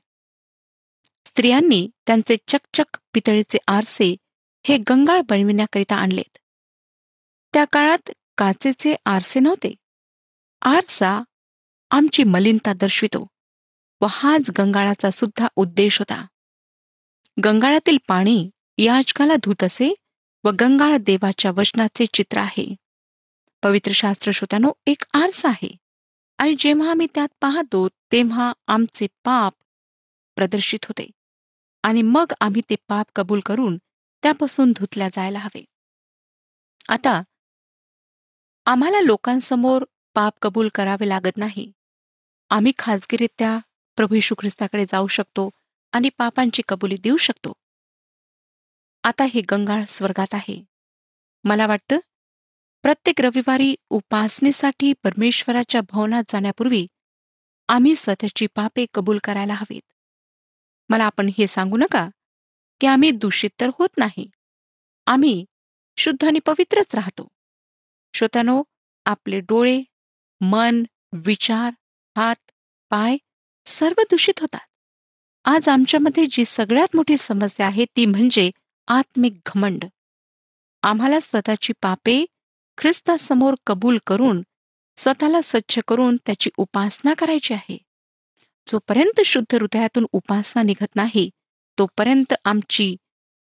स्त्रियांनी 1.27 1.89
त्यांचे 2.07 2.37
चकचक 2.49 2.97
पितळेचे 3.13 3.59
आरसे 3.67 4.17
हे 4.67 4.77
गंगाळ 4.77 5.21
बनविण्याकरिता 5.21 5.97
आणलेत. 5.97 6.39
त्या 7.55 7.65
काळात 7.73 8.11
काचेचे 8.39 8.95
आरसे 9.05 9.41
नव्हते. 9.41 9.75
आरसा 10.69 11.23
आमची 11.91 12.25
मलिनता 12.25 12.73
दर्शवितो 12.73 13.27
व 14.01 14.07
हाच 14.11 14.51
गंगाळाचा 14.59 15.11
सुद्धा 15.11 15.49
उद्देश 15.57 15.99
होता. 15.99 16.27
गंगाळातील 17.45 17.99
पाणी 18.09 18.51
याचकाला 18.79 19.35
धूत 19.37 19.63
असे 19.63 19.95
व 20.45 20.51
गंगाळ 20.61 20.97
देवाच्या 20.97 21.51
वचनाचे 21.51 22.07
चित्र 22.07 22.39
आहे. 22.39 22.75
पवित्र 23.63 23.93
शास्त्र 23.93 24.33
श्रोत्यानो 24.33 24.73
एक 24.87 25.03
आरसा 25.15 25.49
आहे. 25.49 25.77
आणि 26.39 26.55
जेव्हा 26.59 26.91
आम्ही 26.91 27.07
त्यात 27.15 27.29
पाहतो 27.41 27.89
तेव्हा 27.89 28.53
आमचे 28.67 29.07
पाप 29.25 29.55
प्रदर्शित 30.37 30.85
होते. 30.85 31.11
आणि 31.83 32.03
मग 32.03 32.33
आम्ही 32.41 32.63
ते 32.71 32.75
पाप 32.89 33.07
कबूल 33.17 33.41
करून 33.41 33.77
त्यापासून 34.23 34.73
धुतल्या 34.73 35.09
जायला 35.09 35.39
हवे. 35.39 35.65
आता 36.89 37.23
आम्हाला 38.67 39.01
लोकांसमोर 39.01 39.85
पाप 40.17 40.35
कबूल 40.43 40.69
करावे 40.75 41.09
लागत 41.09 41.37
नाही. 41.37 41.73
आम्ही 42.51 42.73
खाजगीरित्या 42.79 43.59
प्रभू 43.97 44.15
यशू 44.15 44.35
ख्रिस्ताकडे 44.39 44.85
जाऊ 44.89 45.07
शकतो 45.07 45.51
आणि 45.93 46.09
पापांची 46.19 46.63
कबुली 46.69 46.97
देऊ 46.97 47.17
शकतो. 47.17 47.53
आता 49.03 49.25
हे 49.25 49.41
गंगाळ 49.41 49.85
स्वर्गात 49.89 50.35
आहे. 50.35 50.65
मला 51.45 51.67
वाटतं 51.67 51.99
प्रत्येक 52.83 53.21
रविवारी 53.21 53.75
उपासनेसाठी 53.91 54.93
परमेश्वराच्या 54.93 55.81
भवनात 55.81 56.23
जाण्यापूर्वी 56.29 56.87
आम्ही 57.69 57.97
स्वतःची 57.97 58.47
पापे 58.47 58.87
कबूल 58.95 59.19
करायला 59.25 59.55
हवीत. 59.55 59.83
मला 60.89 61.05
आपण 61.05 61.31
हे 61.39 61.47
सांगू 61.47 61.77
नका 61.77 62.09
की 62.81 62.87
आम्ही 62.87 63.11
दूषित 63.11 63.51
तर 63.61 63.71
होत 63.79 63.89
नाही. 63.99 64.31
आम्ही 65.07 65.45
शुद्ध 65.97 66.25
आणि 66.25 66.39
पवित्रच 66.39 66.95
राहतो. 66.95 67.29
श्रोत्यानो 68.15 68.63
आपले 69.05 69.41
डोळे 69.41 69.83
मन 70.41 70.83
विचार 71.13 71.71
हात 72.17 72.51
पाय 72.91 73.17
सर्व 73.67 74.01
दूषित 74.01 74.41
होतात. 74.41 74.61
आज 75.45 75.69
आमच्यामध्ये 75.69 76.27
जी 76.31 76.45
सगळ्यात 76.45 76.97
मोठी 76.97 77.17
समस्या 77.17 77.67
आहे 77.67 77.85
ती 77.85 78.07
म्हणजे 78.07 78.51
आत्मिक 78.87 79.33
घमंड. 79.47 79.85
आम्हाला 80.83 81.21
स्वतःची 81.21 81.73
पापे 81.83 82.25
ख्रिस्तासमोर 82.79 83.55
कबूल 83.67 83.99
करून 84.07 84.43
स्वतःला 84.97 85.41
स्वच्छ 85.41 85.81
करून 85.89 86.17
त्याची 86.17 86.51
उपासना 86.57 87.15
करायची 87.15 87.55
आहे. 87.55 87.79
जोपर्यंत 88.69 89.21
शुद्ध 89.25 89.55
हृदयातून 89.55 90.07
उपासना 90.13 90.63
निघत 90.63 90.97
नाही 90.97 91.31
तोपर्यंत 91.79 92.35
आमची 92.45 92.97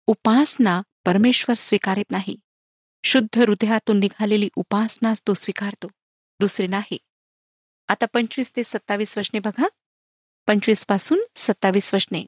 उपासना 0.07 0.81
परमेश्वर 1.05 1.55
स्वीकारत 1.55 2.12
नाही. 2.12 2.36
शुद्ध 3.03 3.39
हृदयातून 3.39 4.00
निघालेली 4.00 4.50
उपासनाच 4.55 5.22
तो 5.27 5.34
स्वीकारतो. 5.34 5.88
दुसरे 6.39 6.67
नाही. 6.67 6.98
आता 7.88 8.06
पंचवीस 8.13 8.51
ते 8.56 8.63
सत्तावीस 8.63 9.17
वचने 9.17 9.39
बघा. 9.39 9.67
पंचवीसपासून 10.48 11.20
सत्तावीस 11.36 11.94
वचने 11.94 12.25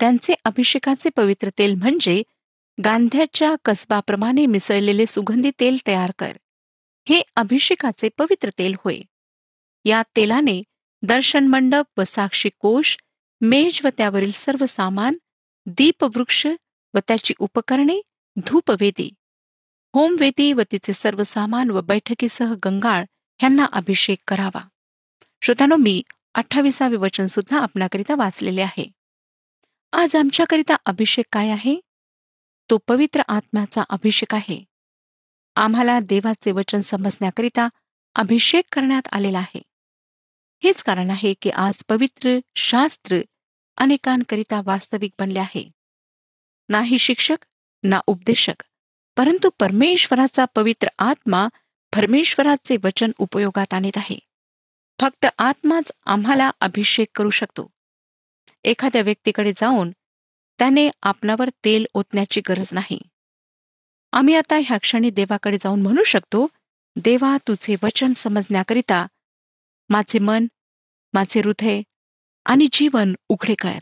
त्यांचे 0.00 0.34
अभिषेकाचे 0.44 1.08
पवित्र 1.08 1.48
तेल 1.58 1.74
म्हणजे 1.74 2.22
गांध्याच्या 2.84 3.54
कसबाप्रमाणे 3.64 4.46
मिसळलेले 4.46 5.06
सुगंधी 5.06 5.50
तेल 5.60 5.76
तयार 5.86 6.12
कर. 6.18 6.36
हे 7.08 7.22
अभिषेकाचे 7.36 8.08
पवित्र 8.18 8.50
तेल 8.58 8.74
होय. 8.78 9.00
या 9.84 10.02
तेलाने 10.16 10.62
दर्शन 11.02 11.46
मंडप 11.46 11.86
व 11.98 12.04
साक्षी 12.04 12.48
कोश 12.58 12.96
मेज 13.40 13.80
व 13.84 13.88
त्यावरील 13.98 14.32
सर्व 14.32 14.66
सामान 14.66 15.18
दीपवृक्ष 15.66 16.46
व 16.94 16.98
त्याची 17.08 17.34
उपकरणे 17.38 18.00
धूपवेदी 18.36 19.10
होमवेदी 19.94 20.52
व 20.52 20.60
तिचे 20.72 20.92
सर्व 20.92 21.22
सामान 21.22 21.70
व 21.70 21.80
बैठकीसह 21.80 22.54
गंगाळ 22.64 23.04
ह्यांना 23.40 23.66
अभिषेक 23.72 24.18
करावा. 24.28 24.68
श्रोतानो 25.42 25.76
मी 25.76 26.02
अठ्ठावीसावे 26.34 26.96
वचन 26.96 27.26
सुद्धा 27.26 27.58
आपणाकरिता 27.58 28.14
वाचलेले 28.14 28.60
आहे. 28.62 28.92
आज 29.92 30.16
आमच्याकरिता 30.16 30.74
अभिषेक 30.86 31.24
काय 31.32 31.48
आहे? 31.48 31.76
तो 32.70 32.78
पवित्र 32.88 33.22
आत्म्याचा 33.28 33.82
अभिषेक 33.88 34.34
आहे. 34.34 34.64
आम्हाला 35.56 36.00
देवाचे 36.00 36.52
वचन 36.52 36.80
समजण्याकरिता 36.80 37.68
अभिषेक 38.14 38.64
करण्यात 38.72 39.08
आलेला 39.12 39.38
आहे. 39.38 39.62
हेच 40.64 40.82
कारण 40.82 41.10
आहे 41.10 41.34
की 41.34 41.50
आज 41.50 41.84
पवित्र 41.88 42.38
शास्त्र 42.54 43.16
अनेकांकरिता 43.76 44.60
वास्तविक 44.64 45.12
बनले 45.18 45.38
आहे. 45.38 45.70
नाही 46.68 46.98
शिक्षक 46.98 47.36
ना 47.82 48.00
उपदेशक 48.06 48.62
परंतु 49.16 49.50
परमेश्वराचा 49.58 50.44
पवित्र 50.44 50.88
आत्मा 50.98 51.48
परमेश्वराचे 51.96 52.76
वचन 52.84 53.10
उपयोगात 53.18 53.74
आणत 53.74 53.96
आहे. 53.96 54.18
फक्त 55.00 55.26
आत्माच 55.38 55.92
आम्हाला 56.06 56.50
अभिषेक 56.60 57.08
करू 57.14 57.30
शकतो. 57.30 57.70
एखाद्या 58.64 59.02
व्यक्तीकडे 59.02 59.52
जाऊन 59.56 59.90
त्याने 60.58 60.90
आपणावर 61.02 61.48
तेल 61.64 61.86
ओतण्याची 61.94 62.40
गरज 62.48 62.68
नाही. 62.72 62.98
आम्ही 64.12 64.34
आता 64.34 64.56
ह्या 64.64 64.78
क्षणी 64.78 65.10
देवाकडे 65.10 65.56
जाऊन 65.56 65.82
म्हणू 65.82 66.02
शकतो 66.04 66.46
देवा 66.96 67.36
तुझे 67.48 67.76
वचन 67.82 68.12
समजण्याकरिता 68.12 69.06
माझे 69.88 70.18
मन 70.18 70.46
माझे 71.12 71.40
हृदय 71.40 71.82
आणि 72.44 72.66
जीवन 72.72 73.14
उघडे 73.28 73.54
कर. 73.54 73.78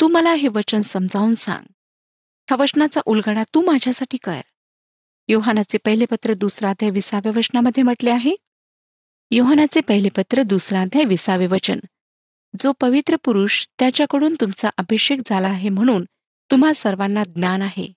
तू 0.00 0.08
मला 0.08 0.32
हे 0.32 0.48
वचन 0.48 0.80
समजावून 0.80 1.34
सांग. 1.34 1.73
ह्या 2.50 2.62
वचनाचा 2.62 3.00
उलगडा 3.06 3.42
तू 3.42 3.60
माझ्यासाठी 3.66 4.16
कर. 4.16 4.40
योहानाचे 5.28 5.78
पहिले 5.78 6.04
पत्र 6.04 6.32
दुसरा 6.32 6.70
अध्याय 6.70 6.90
विसाव्या 6.90 7.32
वचनामध्ये 7.36 7.82
म्हटले 7.82 8.10
आहे. 8.10 8.36
योहानाचे 9.30 9.80
पहिले 9.80 10.08
पत्र 10.08 10.42
दुसरा 10.42 10.80
अध्याय 10.80 11.04
विसावे 11.04 11.46
वचन. 11.46 11.78
जो 12.60 12.72
पवित्र 12.72 13.16
पुरुष 13.16 13.66
त्याच्याकडून 13.78 14.34
तुमचा 14.40 14.70
अभिषेक 14.76 15.20
झाला 15.26 15.48
आहे 15.48 15.68
म्हणून 15.68 16.04
तुम्हा 16.50 16.72
सर्वांना 16.72 17.24
ज्ञान 17.24 17.62
आहे. 17.62 17.92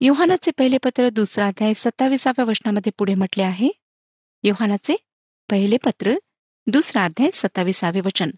योहानाचे 0.00 0.50
पहिले 0.50 0.78
पत्र 0.78 1.08
दुसरा 1.08 1.46
अध्याय 1.46 1.74
सत्ताविसाव्या 1.74 2.44
वचनामध्ये 2.44 2.92
पुढे 2.98 3.14
म्हटले 3.14 3.42
आहे. 3.42 3.70
योहानाचे 4.42 4.96
पहिले 5.50 5.76
पत्र 5.76 6.14
दुसरा 6.66 7.04
अध्याय 7.04 7.30
सत्ताविसावे 7.34 8.00
वचन. 8.00 8.30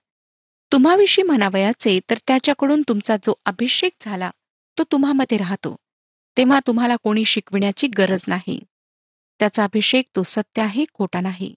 तुम्हाविषयी 0.73 1.25
म्हणावयाचे 1.25 2.01
तर 2.11 2.19
त्याच्याकडून 2.27 2.83
तुमचा 2.89 3.17
जो 3.17 3.35
अभिषेक 3.45 3.93
झाला 4.01 4.31
तो 4.79 4.85
तुम्हामध्ये 4.93 5.39
राहतो. 5.39 5.77
तेव्हा 6.37 6.61
तुम्हाला 6.67 6.97
कोणी 6.97 7.25
शिकविण्याची 7.25 7.87
गरज 7.87 8.25
नाही. 8.29 8.61
त्याचा 9.39 9.65
अभिषेक 9.65 10.07
तो 10.17 10.23
सत्य 10.23 10.63
आहे 10.63 10.85
खोटा 10.95 11.21
नाही. 11.21 11.55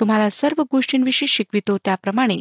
तुम्हाला 0.00 0.30
सर्व 0.30 0.62
गोष्टींविषयी 0.70 1.28
शिकवितो 1.28 1.78
त्याप्रमाणे 1.78 2.40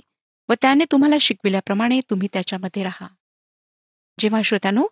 व 0.49 0.53
त्याने 0.61 0.85
तुम्हाला 0.91 1.15
शिकविल्याप्रमाणे 1.21 1.99
तुम्ही 2.09 2.27
त्याच्यामध्ये 2.33 2.83
राहा. 2.83 3.07
जेव्हा 4.19 4.41
श्रोत्यानो 4.41 4.87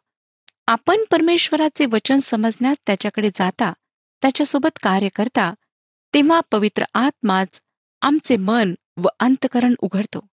आपण 0.67 0.97
परमेश्वराचे 1.11 1.85
वचन 1.85 2.17
समजण्यास 2.17 2.77
त्याच्याकडे 2.87 3.29
जाता 3.35 3.73
त्याच्यासोबत 4.21 4.79
कार्य 4.83 5.09
करता 5.09 5.53
तेव्हा 6.13 6.41
पवित्र 6.51 6.83
आत्माच 6.93 7.61
आमचे 8.01 8.37
मन 8.37 8.73
व 8.97 9.07
अंतकरण 9.19 9.73
उघडतो. 9.79 10.27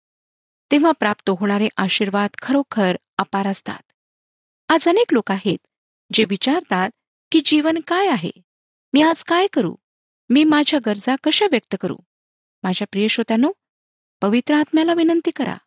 तेव्हा 0.71 0.91
प्राप्त 0.91 1.29
होणारे 1.29 1.67
आशीर्वाद 1.77 2.29
खरोखर 2.41 2.95
अपार 3.17 3.47
असतात. 3.47 3.92
आज 4.73 4.87
अनेक 4.87 5.13
लोक 5.13 5.31
आहेत 5.31 5.57
जे 6.13 6.23
विचारतात 6.29 6.89
की 7.31 7.41
जीवन 7.45 7.79
काय 7.87 8.07
आहे? 8.07 8.31
मी 8.93 9.01
आज 9.01 9.23
काय 9.23 9.47
करू? 9.53 9.75
मी 10.29 10.43
माझ्या 10.43 10.79
गरजा 10.85 11.15
कशा 11.23 11.45
व्यक्त 11.51 11.75
करू? 11.81 11.97
माझ्या 12.63 12.87
प्रिय 12.91 13.07
श्रोत्यानो 13.07 13.51
पवित्र 14.21 14.53
आत्म्याला 14.53 14.93
विनंती 14.93 15.31
करा 15.31 15.57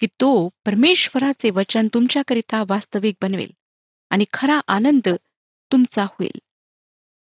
की 0.00 0.06
तो 0.06 0.48
परमेश्वराचे 0.48 1.50
वचन 1.50 1.88
तुमच्याकरिता 1.94 2.62
वास्तविक 2.68 3.16
बनवेल 3.22 3.50
आणि 4.10 4.24
खरा 4.32 4.60
आनंद 4.68 5.08
तुमचा 5.72 6.04
होईल. 6.04 6.38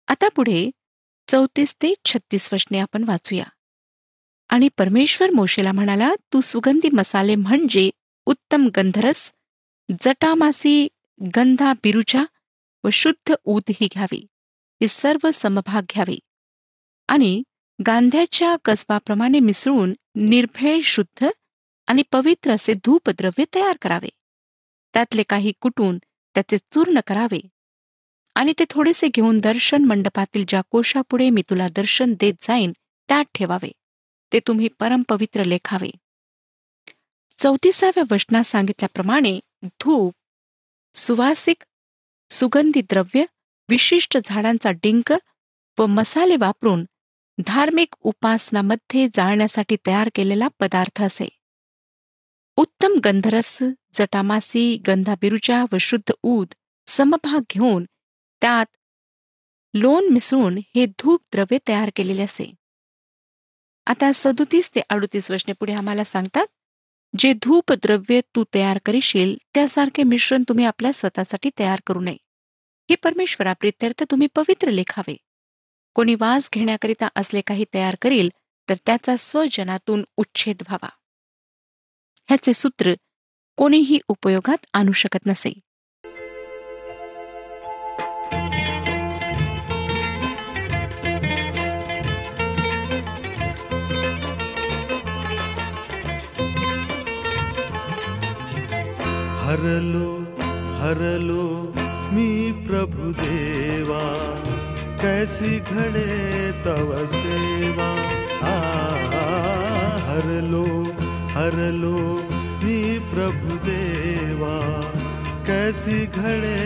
आता 0.08 0.30
पुढे 0.36 0.70
चौतीस 1.28 1.76
ते 1.76 1.94
छत्तीस 2.06 2.50
वचने 2.54 2.80
आपण 2.80 3.04
वाचूया. 3.04 3.46
आणि 4.50 4.70
परमेश्वर 4.78 5.30
मोशेला 5.30 5.72
म्हणाला 5.72 6.14
तू 6.34 6.42
सुगंधी 6.42 6.90
मसाले 6.94 7.36
म्हणजे 7.36 7.90
उत्तम 8.26 8.70
गंधरस 8.76 9.34
जटामासी 10.02 10.88
गंधा 11.28 11.74
बिरुजा 11.74 12.26
व 12.84 12.90
शुद्ध 12.90 13.34
ऊद 13.46 13.64
ही 13.70 13.88
घ्यावी. 13.94 14.20
हे 14.82 14.88
सर्व 14.88 15.32
समभाग 15.34 15.82
घ्यावे. 15.82 16.20
आणि 17.08 17.44
गांध्याच्या 17.88 18.56
कसबाप्रमाणे 18.66 19.40
मिसळून 19.40 19.94
निर्भय 20.16 20.82
शुद्ध 20.82 21.28
आणि 21.88 22.04
पवित्र 22.12 22.52
असे 22.52 22.74
धूपद्रव्य 22.74 23.46
तयार 23.56 23.78
करावे. 23.82 24.10
त्यातले 24.94 25.24
काही 25.24 25.54
कुटून 25.62 25.98
त्याचे 26.36 26.58
चूर्ण 26.58 27.00
करावे. 27.08 27.40
आणि 28.36 28.54
ते 28.60 28.64
थोडेसे 28.70 29.08
घेऊन 29.08 29.40
दर्शन 29.40 29.86
मंडपातील 29.86 30.46
ज्या 30.48 30.62
कोशापुढे 30.62 31.30
मी 31.30 31.42
तुला 31.42 31.68
दर्शन 31.76 32.14
देत 32.20 32.34
जाईन 32.42 32.72
त्यात 33.08 33.24
ठेवावे. 33.36 33.72
ते 34.34 34.40
तुम्ही 34.40 34.68
परमपवित्र 34.68 35.44
लेखावे. 35.44 35.90
चौतीसाव्या 37.38 38.04
वचनात 38.12 38.44
सांगितल्याप्रमाणे 38.44 39.40
धूप 39.64 40.14
सुवासिक 40.94 41.64
सुगंधी 42.30 42.82
द्रव्य 42.82 43.24
विशिष्ट 43.70 44.18
झाडांचा 44.26 44.72
डिंक 44.72 45.14
व 45.78 45.86
मसाले 45.86 46.36
वापरून 46.36 46.86
धार्मिक 47.46 47.96
उपासनामध्ये 48.00 49.08
जाळण्यासाठी 49.08 49.78
तयार 49.88 50.10
केलेला 50.16 50.48
पदार्थ 50.60 51.04
असे. 51.04 51.30
उत्तम 52.56 53.00
गंधरस 53.06 53.58
जटामासी 53.94 54.78
गंधाबिरुजा 54.88 55.64
व 55.72 55.78
शुद्ध 55.78 56.14
ऊद 56.24 56.48
समभाग 56.88 57.42
घेऊन 57.50 57.84
त्यात 58.42 58.66
लोण 59.74 60.04
मिसळून 60.14 60.58
हे 60.58 60.86
धूप 60.86 61.22
द्रव्य 61.32 61.58
तयार 61.68 61.90
केलेले 61.96 62.22
असे. 62.22 62.54
आता 63.86 64.12
सदुतीस 64.16 64.70
ते 64.76 64.82
अडुतीस 64.90 65.32
वर्षने 65.32 65.54
पुढे 65.54 65.74
आम्हाला 65.74 66.04
सांगतात 66.04 66.48
जे 67.18 67.34
धूप 67.34 67.72
द्रव्य 67.72 68.22
तू 68.36 68.44
तयार 68.54 68.80
करीशील 68.86 69.36
त्यासारखे 69.54 70.04
मिश्रण 70.04 70.44
तुम्ही 70.50 70.66
आपल्या 70.66 70.94
स्वतःसाठी 70.94 71.50
तयार 71.60 71.80
करू 71.88 72.00
नये. 72.00 72.18
हे 72.90 72.96
परमेश्वरा 72.96 73.54
प्रित्यर्थ 73.54 74.04
तुम्ही 74.12 74.28
पवित्र 74.36 74.70
लेखावे. 74.70 75.18
कोणी 75.96 76.16
वास 76.16 76.50
घेण्याकरिता 76.54 77.08
असले 77.16 77.42
काही 77.42 77.66
तयार 77.74 77.96
करील 78.02 78.30
तर 78.70 78.74
त्याचा 78.86 79.16
स्वजनातून 79.16 80.06
उच्छेद 80.18 80.56
व्हावा. 80.62 80.90
ह्याचे 82.28 82.54
सूत्र 82.54 82.94
कोणीही 83.56 84.00
उपयोगात 84.08 84.66
आणू 84.74 84.92
शकत 84.92 85.26
नसे. 85.26 85.60
हरलो 99.50 100.08
हरलो 100.80 101.44
मी 102.16 102.26
प्रभु 102.66 103.06
देवा 103.20 104.02
कैसी 105.00 105.54
घडे 105.60 106.12
तव 106.66 106.92
सेवा। 107.14 107.88
आ 108.50 108.54
हरलो 110.10 110.62
हरलो 111.38 111.96
मी 112.64 112.78
प्रभु 113.14 113.58
देवा 113.66 114.54
कैसी 115.50 115.98
घडे 116.06 116.62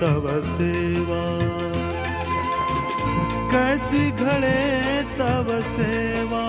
तव 0.00 0.30
सेवा। 0.48 1.22
कैसी 3.52 4.10
घडे 4.10 4.56
तव 5.20 5.52
सेवा 5.76 6.46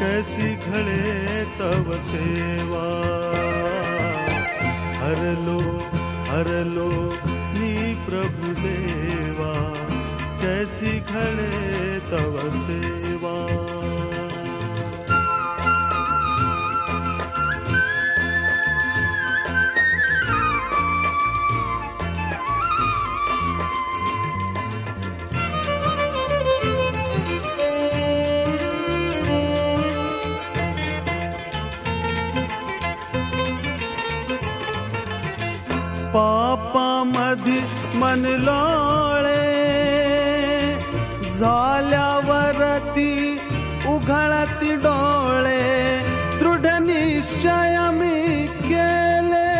कैसी 0.00 0.54
घडे 0.54 1.44
तव 1.58 1.98
सेवा। 2.02 2.86
हरलो 5.30 5.58
हरलो 6.28 6.86
नी 7.58 7.74
प्रभु 8.06 8.48
देवा 8.62 9.50
कैसी 10.40 10.94
खड़े 11.10 11.50
तव 12.10 12.34
सेवा 12.62 13.19
मन 37.94 38.24
लोळे 38.24 39.50
झाल्यावरती 41.38 43.40
उघडती 43.88 44.76
डोळे 44.76 45.98
दृढ 46.38 46.66
निश्चय 46.66 47.90
मी 47.92 48.46
केले. 48.46 49.50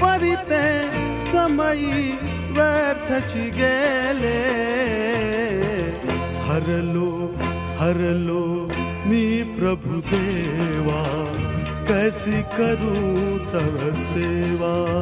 परिते 0.00 0.90
समयी 1.32 2.18
व्यर्थची 2.56 3.50
गेले. 3.50 4.52
हरलो 6.42 7.34
हरलो 7.78 8.70
मी 9.06 9.42
प्रभु 9.42 10.00
देवा 10.00 11.32
कैसी 11.88 12.42
करू 12.42 13.38
तव 13.54 13.92
सेवा? 13.92 14.98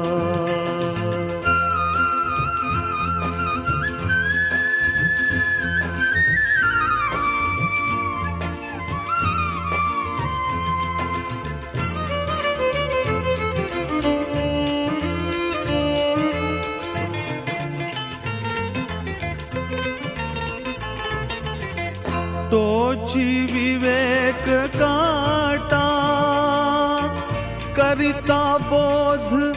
करिता 28.00 28.56
बोध? 28.56 29.56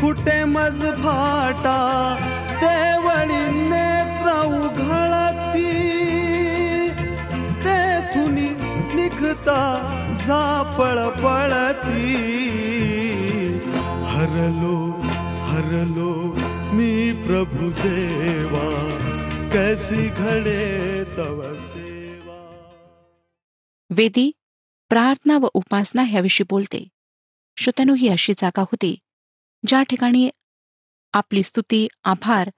कुठे 0.00 0.44
मज 0.44 0.82
फाटा 0.82 1.78
देवळी 2.62 3.68
नेत्र 3.68 4.28
उघळती 4.46 5.88
तेथून 7.64 8.34
निघता 8.96 9.62
जापळ 10.26 11.08
पळती. 11.08 12.14
हरलो 14.04 15.00
हरलो 15.44 16.36
मी 16.76 17.12
प्रभु 17.12 17.70
देवा 17.70 18.68
कैसी 19.52 20.08
घडे 20.08 21.04
तव 21.18 21.42
सेवा. 21.54 22.38
वेदी 23.90 24.32
प्रार्थना 24.88 25.38
व 25.38 25.46
उपासना 25.54 26.02
ह्याविषयी 26.02 26.46
बोलते. 26.50 26.88
श्रोत्यानो 27.60 27.94
ही 27.94 28.08
अशी 28.08 28.32
जागा 28.38 28.60
होती 28.60 28.96
ज्या 29.66 29.82
ठिकाणी 29.82 30.30
आपली 31.12 31.42
स्तुती 31.42 31.88
आभार 32.04 32.50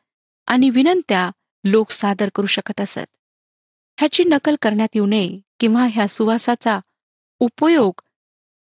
आणि 0.47 0.71
विनंत्या 0.71 1.31
लोक 1.65 1.91
सादर 1.91 2.29
करू 2.35 2.47
शकत 2.47 2.81
असत. 2.81 3.17
ह्याची 3.99 4.25
नकल 4.25 4.55
करण्यात 4.63 4.89
येऊ 4.95 5.07
नये 5.07 5.41
किंवा 5.61 5.87
ह्या 5.91 6.09
सुवासाचा 6.09 6.81
उपयोग 7.39 8.01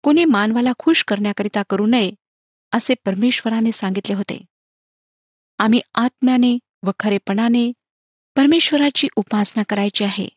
कोणी 0.04 0.26
मानवाला 0.26 0.72
खुश 0.80 1.04
करण्याकरिता 1.04 1.62
करू 1.70 1.88
नये 1.88 2.12
असे 2.72 2.94
परमेश्वराने 3.06 3.72
सांगितले 3.72 4.16
होते. 4.16 4.46
आम्ही 5.58 5.82
आत्म्याने 5.94 6.58
व 6.84 6.92
खरेपणाने 7.00 7.72
परमेश्वराची 8.36 9.08
उपासना 9.16 9.64
करायची 9.64 10.04
आहे. 10.04 10.28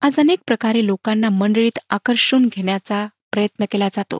आज 0.00 0.20
अनेक 0.20 0.38
प्रकारे 0.46 0.86
लोकांना 0.86 1.28
मंडळीत 1.28 1.78
आकर्षून 1.90 2.46
घेण्याचा 2.46 3.06
प्रयत्न 3.30 3.64
केला 3.70 3.88
जातो. 3.92 4.18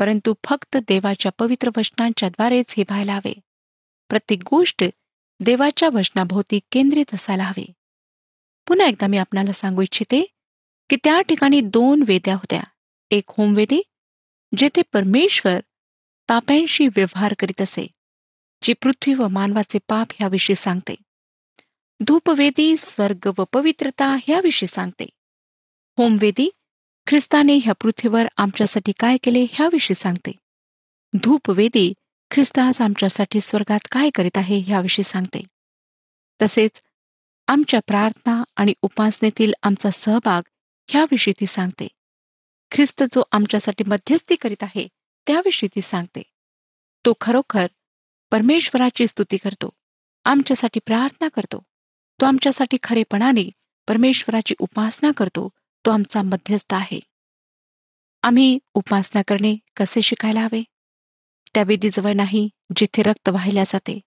परंतु 0.00 0.34
फक्त 0.44 0.76
देवाच्या 0.76 1.32
पवित्र 1.38 1.70
वचनांच्या 1.76 2.28
द्वारेच 2.28 2.74
हे 2.76 2.82
व्हायला 2.88 3.14
हवे. 3.14 3.32
प्रत्येक 4.08 4.42
गोष्ट 4.50 4.84
देवाच्या 5.40 5.88
वचनाभोवती 5.88 6.60
केंद्रित 6.72 7.14
असायला 7.14 7.44
हवे. 7.44 7.72
पुन्हा 8.66 8.86
एकदा 8.86 9.06
मी 9.06 9.16
आपणाला 9.16 9.52
सांगू 9.52 9.82
इच्छिते 9.82 10.26
की 10.90 10.96
त्या 10.96 11.20
ठिकाणी 11.20 11.60
दोन 11.60 12.04
वेद्या 12.06 12.34
होत्या. 12.34 12.62
एक 13.10 13.24
होमवेदी 13.28 13.82
जेथे 14.56 14.82
परमेश्वर 14.92 15.60
पाप्यांशी 16.28 16.86
व्यवहार 16.86 17.34
करीत 17.38 17.60
असे 17.60 17.86
जी 18.62 18.72
पृथ्वी 18.72 19.14
व 19.14 19.28
मानवाचे 19.28 19.78
पाप 19.88 20.06
ह्याविषयी 20.14 20.56
सांगते. 20.56 20.94
धूपवेदी 22.00 22.76
स्वर्ग 22.76 23.30
व 23.38 23.44
पवित्रता 23.52 24.06
ह्याविषयी 24.06 24.66
सांगते. 24.66 25.06
होमवेदी 25.96 26.50
ख्रिस्ताने 27.10 27.56
ह्या 27.56 27.74
पृथ्वीवर 27.74 28.26
आमच्यासाठी 28.36 28.92
काय 28.98 29.16
केले 29.16 29.46
ह्याविषयी 29.52 29.94
सांगते. 29.94 30.32
धूपवेदी 31.14 31.92
ख्रिस्तास 32.30 32.80
आमच्यासाठी 32.80 33.40
स्वर्गात 33.40 33.78
काय 33.90 34.10
करीत 34.14 34.36
आहे 34.36 34.58
ह्याविषयी 34.58 35.04
सांगते. 35.04 35.42
तसेच 36.42 36.82
आमच्या 37.48 37.80
प्रार्थना 37.86 38.42
आणि 38.56 38.72
उपासनेतील 38.82 39.52
आमचा 39.62 39.90
सहभाग 39.90 40.42
ह्याविषयी 40.88 41.34
ती 41.40 41.46
सांगते. 41.46 41.88
ख्रिस्त 42.70 43.02
जो 43.02 43.22
आमच्यासाठी 43.32 43.84
मध्यस्थी 43.84 44.36
करीत 44.36 44.62
आहे 44.62 44.88
त्याविषयी 45.26 45.68
ती 45.76 45.80
सांगते. 45.82 46.22
तो 47.06 47.12
खरोखर 47.20 47.66
परमेश्वराची 48.30 49.06
स्तुती 49.06 49.36
करतो. 49.36 49.70
आमच्यासाठी 50.24 50.80
प्रार्थना 50.86 51.28
करतो. 51.28 51.62
तो 52.20 52.26
आमच्यासाठी 52.26 52.76
खरेपणाने 52.82 53.50
परमेश्वराची 53.88 54.54
उपासना 54.58 55.10
करतो. 55.16 55.48
तो 55.86 55.90
आमचा 55.90 56.22
मध्यस्थ 56.22 56.74
आहे. 56.74 57.00
आम्ही 58.22 58.58
उपासना 58.74 59.22
करणे 59.28 59.56
कसे 59.76 60.02
शिकायला 60.02 60.40
हवे? 60.40 60.62
त्या 61.54 61.62
वेदीजवळ 61.62 62.12
नाही 62.12 62.48
जिथे 62.76 63.02
रक्त 63.02 63.28
वाहिल्या 63.28 63.64
जाते 63.64 64.00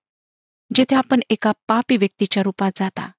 जिथे 0.76 0.96
आपण 0.96 1.20
एका 1.30 1.52
पापी 1.68 1.98
व्यक्तीच्या 1.98 2.44
रूपात 2.44 2.72
जाता 2.76 3.12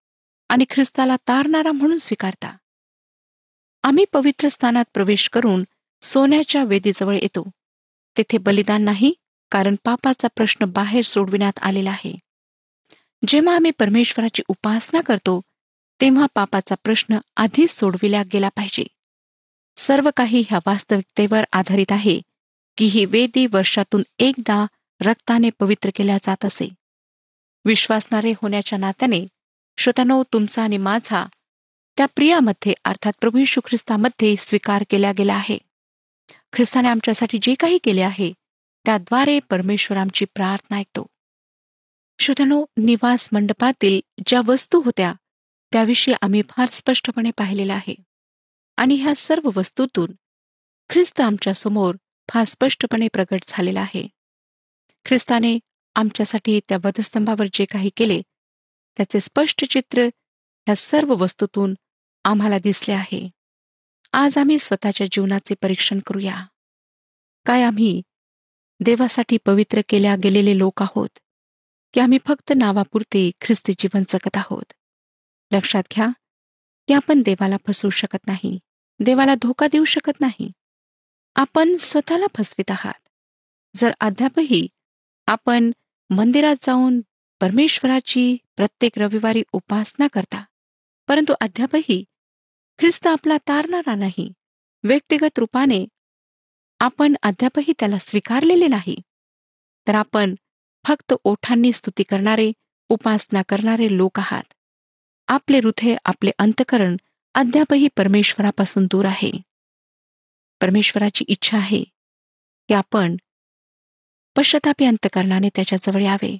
आणि 0.48 0.64
ख्रिस्ताला 0.70 1.16
तारणारा 1.16 1.72
म्हणून 1.72 1.98
स्वीकारता. 1.98 2.56
आम्ही 3.82 4.04
पवित्र 4.12 4.48
स्थानात 4.48 4.84
प्रवेश 4.94 5.28
करून 5.28 5.64
सोन्याच्या 6.02 6.64
वेदीजवळ 6.64 7.14
येतो. 7.14 7.50
तेथे 8.18 8.38
बलिदान 8.38 8.82
नाही 8.82 9.12
कारण 9.50 9.74
पापाचा 9.84 10.28
प्रश्न 10.28 10.64
बाहेर 10.64 11.02
सोडविण्यात 11.02 11.58
आलेला 11.62 11.90
आहे. 11.90 12.14
जेव्हा 13.28 13.54
आम्ही 13.56 13.70
परमेश्वराची 13.70 14.42
उपासना 14.48 15.00
करतो 15.00 15.40
तेव्हा 16.00 16.26
पापाचा 16.34 16.74
प्रश्न 16.74 17.18
आधीच 17.36 17.70
सोडविला 17.70 18.22
गेला 18.32 18.48
पाहिजे. 18.48 18.84
सर्व 19.76 20.10
काही 20.16 20.44
ह्या 20.48 20.58
वास्तविकतेवर 20.66 21.44
आधारित 21.52 21.92
आहे 21.92 22.20
की 22.76 22.84
ही 22.84 23.04
वेदी 23.04 23.46
वर्षातून 23.46 24.02
एकदा 24.18 24.66
रक्ताने 25.04 25.50
पवित्र 25.50 25.90
केल्या 25.94 26.18
जात 26.22 26.44
असे. 26.44 26.68
विश्वासणारे 27.64 28.30
होण्याच्या 28.30 28.78
नात्याने 28.78 29.26
श्रोतानो 29.78 30.22
तुमचा 30.32 30.62
आणि 30.62 30.76
माझा 30.76 31.26
त्या 31.96 32.06
प्रियामध्ये 32.06 32.74
अर्थात 32.84 33.12
प्रभू 33.20 33.38
यशू 33.38 33.60
ख्रिस्तामध्ये 33.64 34.36
स्वीकार 34.38 34.84
केला 34.90 35.12
गेला 35.12 35.34
आहे. 35.34 35.58
ख्रिस्ताने 36.52 36.88
आमच्यासाठी 36.88 37.38
जे 37.42 37.54
काही 37.54 37.78
केले 37.84 38.02
आहे 38.02 38.32
त्याद्वारे 38.84 39.40
परमेश्वर 39.40 39.98
आमची 39.98 40.24
प्रार्थना 40.24 40.76
ऐकतो. 40.76 41.06
श्रोतानो 42.18 42.64
निवास 42.76 43.28
मंडपातील 43.32 44.00
ज्या 44.26 44.40
वस्तू 44.46 44.80
होत्या 44.80 45.14
त्याविषयी 45.74 46.14
आम्ही 46.22 46.42
फार 46.48 46.68
स्पष्टपणे 46.72 47.30
पाहिलेलं 47.30 47.72
आहे. 47.72 47.94
आणि 48.76 48.94
ह्या 48.94 49.14
सर्व 49.14 49.50
वस्तूतून 49.56 50.12
ख्रिस्त 50.90 51.20
आमच्यासमोर 51.20 51.96
फार 52.28 52.44
स्पष्टपणे 52.44 53.08
प्रगट 53.12 53.42
झालेला 53.48 53.80
आहे. 53.80 54.08
ख्रिस्ताने 55.04 55.58
आमच्यासाठी 55.94 56.60
त्या 56.68 56.78
वधस्तंभावर 56.84 57.46
जे 57.52 57.64
काही 57.64 57.90
केले 57.96 58.22
त्याचे 58.96 59.20
स्पष्ट 59.20 59.64
चित्र 59.64 60.02
ह्या 60.66 60.76
सर्व 60.76 61.14
वस्तूतून 61.14 61.74
आम्हाला 62.24 62.58
दिसले 62.58 62.94
आहे. 62.94 63.30
आज 64.12 64.38
आम्ही 64.38 64.58
स्वतःच्या 64.58 65.06
जीवनाचे 65.12 65.54
परीक्षण 65.62 65.98
करूया. 65.98 66.46
काय 67.46 67.62
आम्ही 67.62 68.02
देवासाठी 68.80 69.36
पवित्र 69.46 69.80
केल्या 69.88 70.16
गेलेले 70.16 70.58
लोक 70.58 70.82
आहोत 70.82 71.18
की 71.94 72.00
आम्ही 72.00 72.18
फक्त 72.26 72.52
नावापुरते 72.56 73.30
ख्रिस्ती 73.40 73.74
जीवन 73.78 74.02
जगत 74.08 74.36
आहोत? 74.36 74.72
लक्षात 75.54 75.82
घ्या 75.94 76.08
की 76.88 76.94
आपण 76.94 77.22
देवाला 77.22 77.56
फसवू 77.66 77.90
शकत 77.90 78.26
नाही. 78.26 78.58
देवाला 79.00 79.34
धोका 79.34 79.66
देऊ 79.72 79.84
शकत 79.84 80.20
नाही. 80.20 80.50
आपण 81.36 81.76
स्वतःला 81.80 82.26
फसवित 82.34 82.70
आहात. 82.70 83.08
जर 83.74 83.92
अद्यापही 84.00 84.66
आपण 85.26 85.70
मंदिरात 86.10 86.56
जाऊन 86.62 87.00
परमेश्वराची 87.40 88.36
प्रत्येक 88.56 88.98
रविवारी 88.98 89.42
उपासना 89.52 90.06
करता 90.06 90.44
परंतु 91.08 91.34
अद्यापही 91.40 92.04
ख्रिस्त 92.78 93.06
आपला 93.06 93.36
तारणारा 93.48 93.94
नाही 93.94 94.32
व्यक्तिगत 94.84 95.38
रूपाने 95.38 95.84
आपण 96.80 97.14
अद्यापही 97.22 97.72
त्याला 97.78 97.98
स्वीकारलेले 97.98 98.68
नाही 98.68 98.96
तर 99.88 99.94
आपण 99.94 100.34
फक्त 100.84 101.14
ओठांनी 101.24 101.72
स्तुती 101.72 102.02
करणारे 102.02 102.52
उपासना 102.88 103.42
करणारे 103.48 103.96
लोक 103.96 104.18
आहात. 104.18 104.52
आपले 105.28 105.58
हृदय 105.58 105.96
आपले 106.04 106.30
अंतकरण 106.38 106.96
अद्यापही 107.34 107.88
परमेश्वरापासून 107.96 108.84
दूर 108.84 109.04
आहे. 109.04 109.30
परमेश्वराची 110.60 111.24
इच्छा 111.28 111.56
आहे 111.58 111.84
की 112.68 112.74
आपण 112.74 113.16
पश्चातापी 114.36 114.84
अंतकरणाने 114.84 115.48
त्याच्याजवळ 115.48 116.02
यावे. 116.02 116.38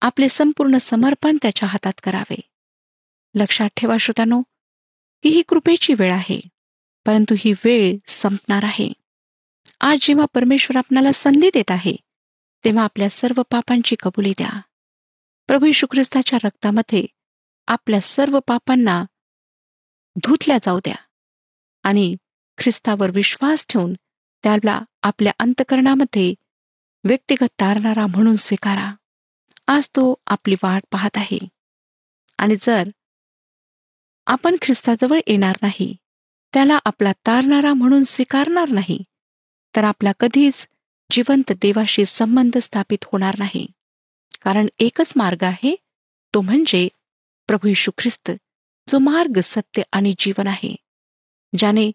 आपले 0.00 0.28
संपूर्ण 0.28 0.76
समर्पण 0.76 1.36
त्याच्या 1.42 1.68
हातात 1.68 1.92
करावे. 2.02 2.40
लक्षात 3.34 3.68
ठेवा 3.76 3.96
श्रोतानो 3.96 4.42
की 5.22 5.28
ही 5.28 5.42
कृपेची 5.42 5.94
वेळ 5.94 6.12
आहे 6.12 6.40
परंतु 7.06 7.34
ही 7.38 7.52
वेळ 7.52 7.96
संपणार 8.06 8.64
आहे. 8.64 8.92
आज 9.80 9.98
जेव्हा 10.02 10.26
परमेश्वर 10.34 10.76
आपणाला 10.76 11.12
संधी 11.12 11.50
देत 11.54 11.70
आहे 11.70 11.96
तेव्हा 12.64 12.84
आपल्या 12.84 13.10
सर्व 13.10 13.42
पापांची 13.50 13.96
कबुली 14.02 14.30
द्या. 14.30 14.60
प्रभू 15.46 15.70
ख्रिस्ताच्या 15.90 16.38
रक्तामध्ये 16.44 17.06
आपल्या 17.68 18.00
सर्व 18.00 18.38
पापांना 18.40 19.04
धुतल्या 20.16 20.58
जाऊ 20.62 20.78
द्या 20.78 20.94
आणि 21.84 22.14
ख्रिस्तावर 22.58 23.10
विश्वास 23.14 23.66
ठेवून 23.68 23.94
त्याला 24.44 24.80
आपल्या 25.02 25.32
अंतकरणामध्ये 25.38 26.34
व्यक्तिगत 27.04 27.48
तारणारा 27.60 28.06
म्हणून 28.06 28.34
स्वीकारा. 28.34 28.92
आज 29.66 29.88
तो 29.88 30.14
आपली 30.26 30.54
वाट 30.62 30.82
पाहत 30.92 31.16
आहे. 31.16 31.38
आणि 32.38 32.56
जर 32.62 32.88
आपण 34.26 34.56
ख्रिस्ताजवळ 34.62 35.18
येणार 35.26 35.56
नाही 35.62 35.94
त्याला 36.54 36.78
आपला 36.84 37.12
तारणारा 37.26 37.72
म्हणून 37.74 38.02
स्वीकारणार 38.02 38.68
नाही 38.68 38.98
तर 39.76 39.84
आपला 39.84 40.12
कधीच 40.20 40.66
जिवंत 41.10 41.52
देवाशी 41.52 42.04
संबंध 42.06 42.58
स्थापित 42.58 43.04
होणार 43.04 43.34
नाही. 43.38 43.66
कारण 44.42 44.66
एकच 44.78 45.12
मार्ग 45.16 45.42
आहे 45.42 45.74
तो 46.34 46.40
म्हणजे 46.40 46.88
प्रभू 47.46 47.68
येशू 47.68 47.90
ख्रिस्त 47.98 48.30
जो 48.88 48.98
मार्ग 48.98 49.40
सत्य 49.40 49.82
आणि 49.92 50.14
जीवन 50.18 50.46
आहे 50.46 50.76
ज्याने 51.58 51.90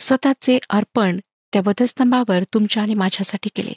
स्वतःचे 0.00 0.58
अर्पण 0.70 1.18
त्या 1.52 1.62
वधस्तंभावर 1.66 2.42
तुमच्या 2.54 2.82
आणि 2.82 2.94
माझ्यासाठी 2.94 3.48
केले. 3.54 3.72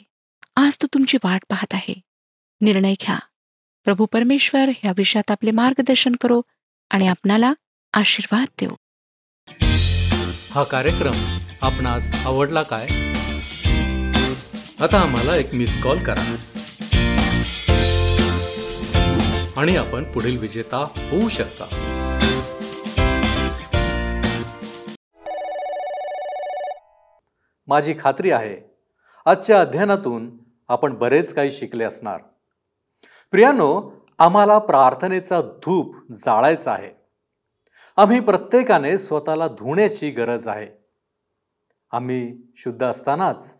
आज 0.56 0.76
तो 0.82 0.86
तुमची 0.94 1.18
वाट 1.24 1.44
पाहत 1.48 1.74
आहे. 1.74 2.00
निर्णय 2.60 2.94
घ्या. 3.00 3.18
प्रभू 3.84 4.06
परमेश्वर 4.06 4.68
ह्या 4.68 4.92
विषयात 4.96 5.30
आपले 5.30 5.50
मार्गदर्शन 5.50 6.12
करो 6.20 6.42
आणि 6.90 7.06
आपणाला 7.06 7.52
आशीर्वाद 7.92 8.46
देऊ. 8.60 8.70
हा 10.50 10.62
कार्यक्रम 10.62 11.36
आपणास 11.62 12.26
आवडला 12.26 12.62
काय? 12.62 12.86
आता 14.80 15.00
आम्हाला 15.00 15.36
एक 15.36 15.54
मिस 15.54 15.82
कॉल 15.82 16.04
करा. 16.04 16.36
आणि 19.56 19.76
आपण 19.76 20.12
पुढील 20.12 20.38
विजेता 20.38 20.78
होऊ 20.78 21.28
शकता. 21.28 21.64
माझी 27.66 27.94
खात्री 28.00 28.30
आहे 28.30 28.74
आजच्या 29.24 29.60
अध्ययनातून 29.60 30.38
आपण 30.68 30.94
बरेच 30.94 31.34
काही 31.34 31.50
शिकले 31.50 31.84
असणार. 31.84 32.20
प्रियानो 33.30 33.92
आम्हाला 34.18 34.58
प्रार्थनेचा 34.58 35.40
धूप 35.40 35.94
जाळायचा 36.12 36.72
आहे. 36.72 36.90
आम्ही 37.96 38.20
प्रत्येकाने 38.20 38.98
स्वतःला 38.98 39.48
धुण्याची 39.48 40.10
गरज 40.10 40.48
आहे. 40.48 40.84
आम्ही 41.90 42.38
शुद्ध 42.56 42.86
असतानाच 42.86 43.56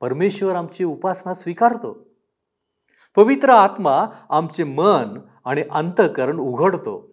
परमेश्वर 0.00 0.54
आमची 0.54 0.84
उपासना 0.84 1.34
स्वीकारतो. 1.34 2.11
पवित्र 3.16 3.50
आत्मा 3.50 4.06
आमचे 4.30 4.64
मन 4.64 5.18
आणि 5.44 5.64
अंतकरण 5.70 6.38
उघडतो. 6.38 7.10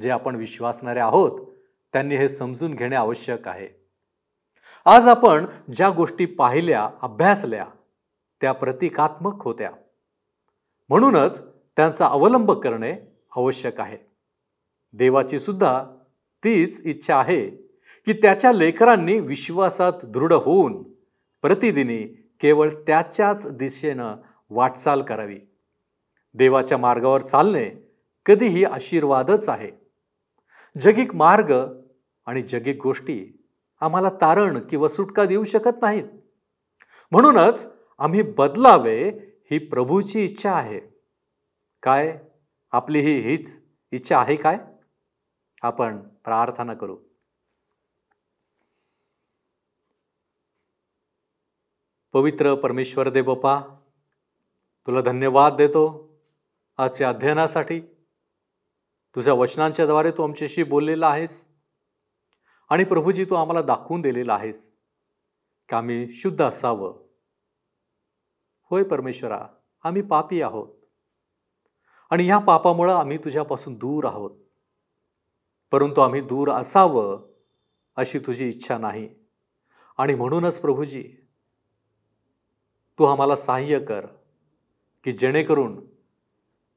जे 0.00 0.10
आपण 0.10 0.36
विश्वासणारे 0.36 1.00
आहोत 1.00 1.40
त्यांनी 1.92 2.16
हे 2.16 2.28
समजून 2.28 2.74
घेणे 2.74 2.96
आवश्यक 2.96 3.48
आहे. 3.48 3.68
आज 4.84 5.08
आपण 5.08 5.46
ज्या 5.74 5.90
गोष्टी 5.90 6.26
पाहिल्या 6.26 6.90
अभ्यासल्या 7.02 7.66
त्या 8.40 8.52
प्रतिकात्मक 8.52 9.42
होत्या. 9.42 9.70
म्हणूनच 10.88 11.42
त्यांचा 11.76 12.06
अवलंब 12.06 12.52
करणे 12.52 12.94
आवश्यक 13.36 13.80
आहे. 13.80 13.98
देवाची 14.92 15.38
सुद्धा 15.38 15.84
तीच 16.44 16.80
इच्छा 16.84 17.16
आहे 17.16 17.50
की 18.06 18.12
त्याच्या 18.12 18.52
लेकरांनी 18.52 19.20
विश्वासात 19.20 19.92
दृढ 20.04 20.32
होऊन 20.32 20.82
प्रतिदिनी 21.42 22.32
केवळ 22.40 22.70
त्याच्याच 22.86 23.56
दिशेनं 23.56 24.16
वाटचाल 24.50 25.02
करावी. 25.02 25.40
देवाच्या 26.34 26.78
मार्गावर 26.78 27.20
चालणे 27.20 27.70
कधीही 28.26 28.64
आशीर्वादच 28.64 29.48
आहे. 29.48 29.70
जगिक 30.80 31.14
मार्ग 31.14 31.80
आणि 32.26 32.42
जगिक 32.42 32.82
गोष्टी 32.82 33.48
आम्हाला 33.80 34.10
तारण 34.10 34.58
किंवा 34.66 34.88
सुटका 34.88 35.24
देऊ 35.24 35.44
शकत 35.44 35.82
नाहीत. 35.82 36.04
म्हणूनच 37.10 37.66
आम्ही 37.98 38.22
बदलावे 38.22 39.08
ही 39.50 39.58
प्रभूची 39.58 40.24
इच्छा 40.24 40.52
आहे. 40.52 40.80
काय? 41.82 42.18
आपली 42.70 43.00
ही 43.00 43.20
हीच 43.20 43.62
इच्छा 43.92 44.18
आहे 44.18 44.36
काय? 44.36 44.58
आपण 45.62 46.08
प्रार्थना 46.08 46.74
करू. 46.74 46.98
पवित्र 52.12 52.54
परमेश्वर 52.54 53.08
दे 53.08 53.22
बापा 53.22 53.60
तुला 54.86 55.00
धन्यवाद 55.00 55.54
देतो 55.54 56.14
आजच्या 56.76 57.08
अध्ययनासाठी. 57.08 57.80
तुझ्या 59.14 59.34
वचनांच्याद्वारे 59.34 60.10
तू 60.10 60.22
आमच्याशी 60.22 60.62
बोललेला 60.62 61.08
आहेस. 61.08 61.46
आणि 62.70 62.84
प्रभूजी 62.84 63.24
तू 63.24 63.34
आम्हाला 63.34 63.62
दाखवून 63.62 64.00
दिलेला 64.00 64.34
आहेस 64.34 64.72
की 65.68 65.74
आम्ही 65.74 66.12
शुद्ध 66.12 66.42
असावं. 66.42 67.06
होय 68.70 68.82
परमेश्वरा 68.82 69.46
आम्ही 69.84 70.02
पापी 70.02 70.42
आहोत. 70.42 70.68
आणि 72.10 72.24
ह्या 72.24 72.38
पापामुळं 72.38 72.94
आम्ही 72.94 73.18
तुझ्यापासून 73.18 73.74
दूर 73.74 74.04
आहोत. 74.04 74.30
परंतु 75.72 76.00
आम्ही 76.00 76.20
दूर 76.20 76.50
असावं 76.50 77.32
अशी 77.96 78.18
तुझी 78.18 78.48
इच्छा 78.48 78.78
नाही. 78.78 79.08
आणि 79.98 80.14
म्हणूनच 80.14 80.60
प्रभूजी 80.60 81.08
तू 82.98 83.04
आम्हाला 83.04 83.36
सहाय्य 83.36 83.78
कर. 83.78 84.06
की 85.06 85.12
जेणेकरून 85.12 85.86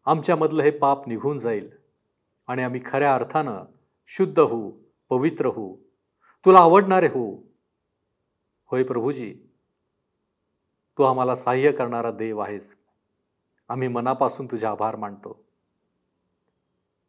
आमच्यामधलं 0.06 0.64
हे 0.64 0.72
पाप 0.72 1.08
निघून 1.08 1.40
जाईल 1.40 1.70
आणि 2.48 2.62
आम्ही 2.62 2.82
खऱ्या 2.86 3.16
अर्थानं 3.16 3.64
शुद्ध 4.08 4.40
होऊ 4.40 4.72
पवित्र 5.10 5.46
होऊ 5.46 5.78
तुला 6.46 6.60
आवडणारे 6.60 7.08
होऊ. 7.08 7.44
होय 8.66 8.84
प्रभूजी 8.84 9.34
तू 10.98 11.04
आम्हाला 11.04 11.36
सहाय्य 11.36 11.72
करणारा 11.72 12.12
देव 12.12 12.40
आहेस. 12.40 12.78
आम्ही 13.70 13.88
मनापासून 13.88 14.46
तुझे 14.46 14.68
आभार 14.68 14.96
मानतो. 14.96 15.46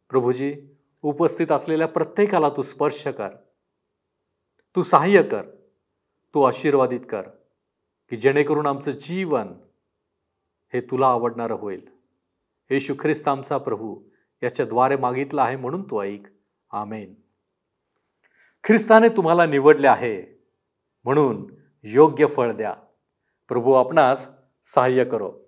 प्रभूजी 0.09 0.55
उपस्थित 1.01 1.51
असलेल्या 1.51 1.87
प्रत्येकाला 1.87 2.49
तू 2.49 2.61
स्पर्श 2.61 3.07
कर. 3.07 3.29
तू 4.75 4.83
सहाय्य 4.83 5.23
कर. 5.23 5.43
तू 6.33 6.41
आशीर्वादित 6.41 7.01
कर 7.09 7.21
की 8.09 8.15
जेणेकरून 8.15 8.65
आमचं 8.65 8.91
जीवन 8.91 9.47
हे 10.73 10.81
तुला 10.81 11.07
आवडणारं 11.07 11.53
होईल. 11.53 11.89
येशू 12.69 12.93
ख्रिस्त 12.99 13.27
आमचा 13.27 13.57
प्रभू 13.57 14.03
याच्याद्वारे 14.43 14.95
मागितलं 14.95 15.41
आहे 15.41 15.55
म्हणून 15.55 15.83
तू 15.83 16.01
ऐक. 16.01 16.23
आमेन. 16.71 17.15
ख्रिस्ताने 18.63 19.09
तुम्हाला 19.09 19.45
निवडले 19.45 19.87
आहे 19.87 20.45
म्हणून 21.03 21.53
योग्य 21.83 22.25
फळ 22.25 22.51
द्या. 22.51 22.73
प्रभू 23.47 23.73
आपणास 23.73 24.29
सहाय्य 24.65 25.03
करो. 25.03 25.40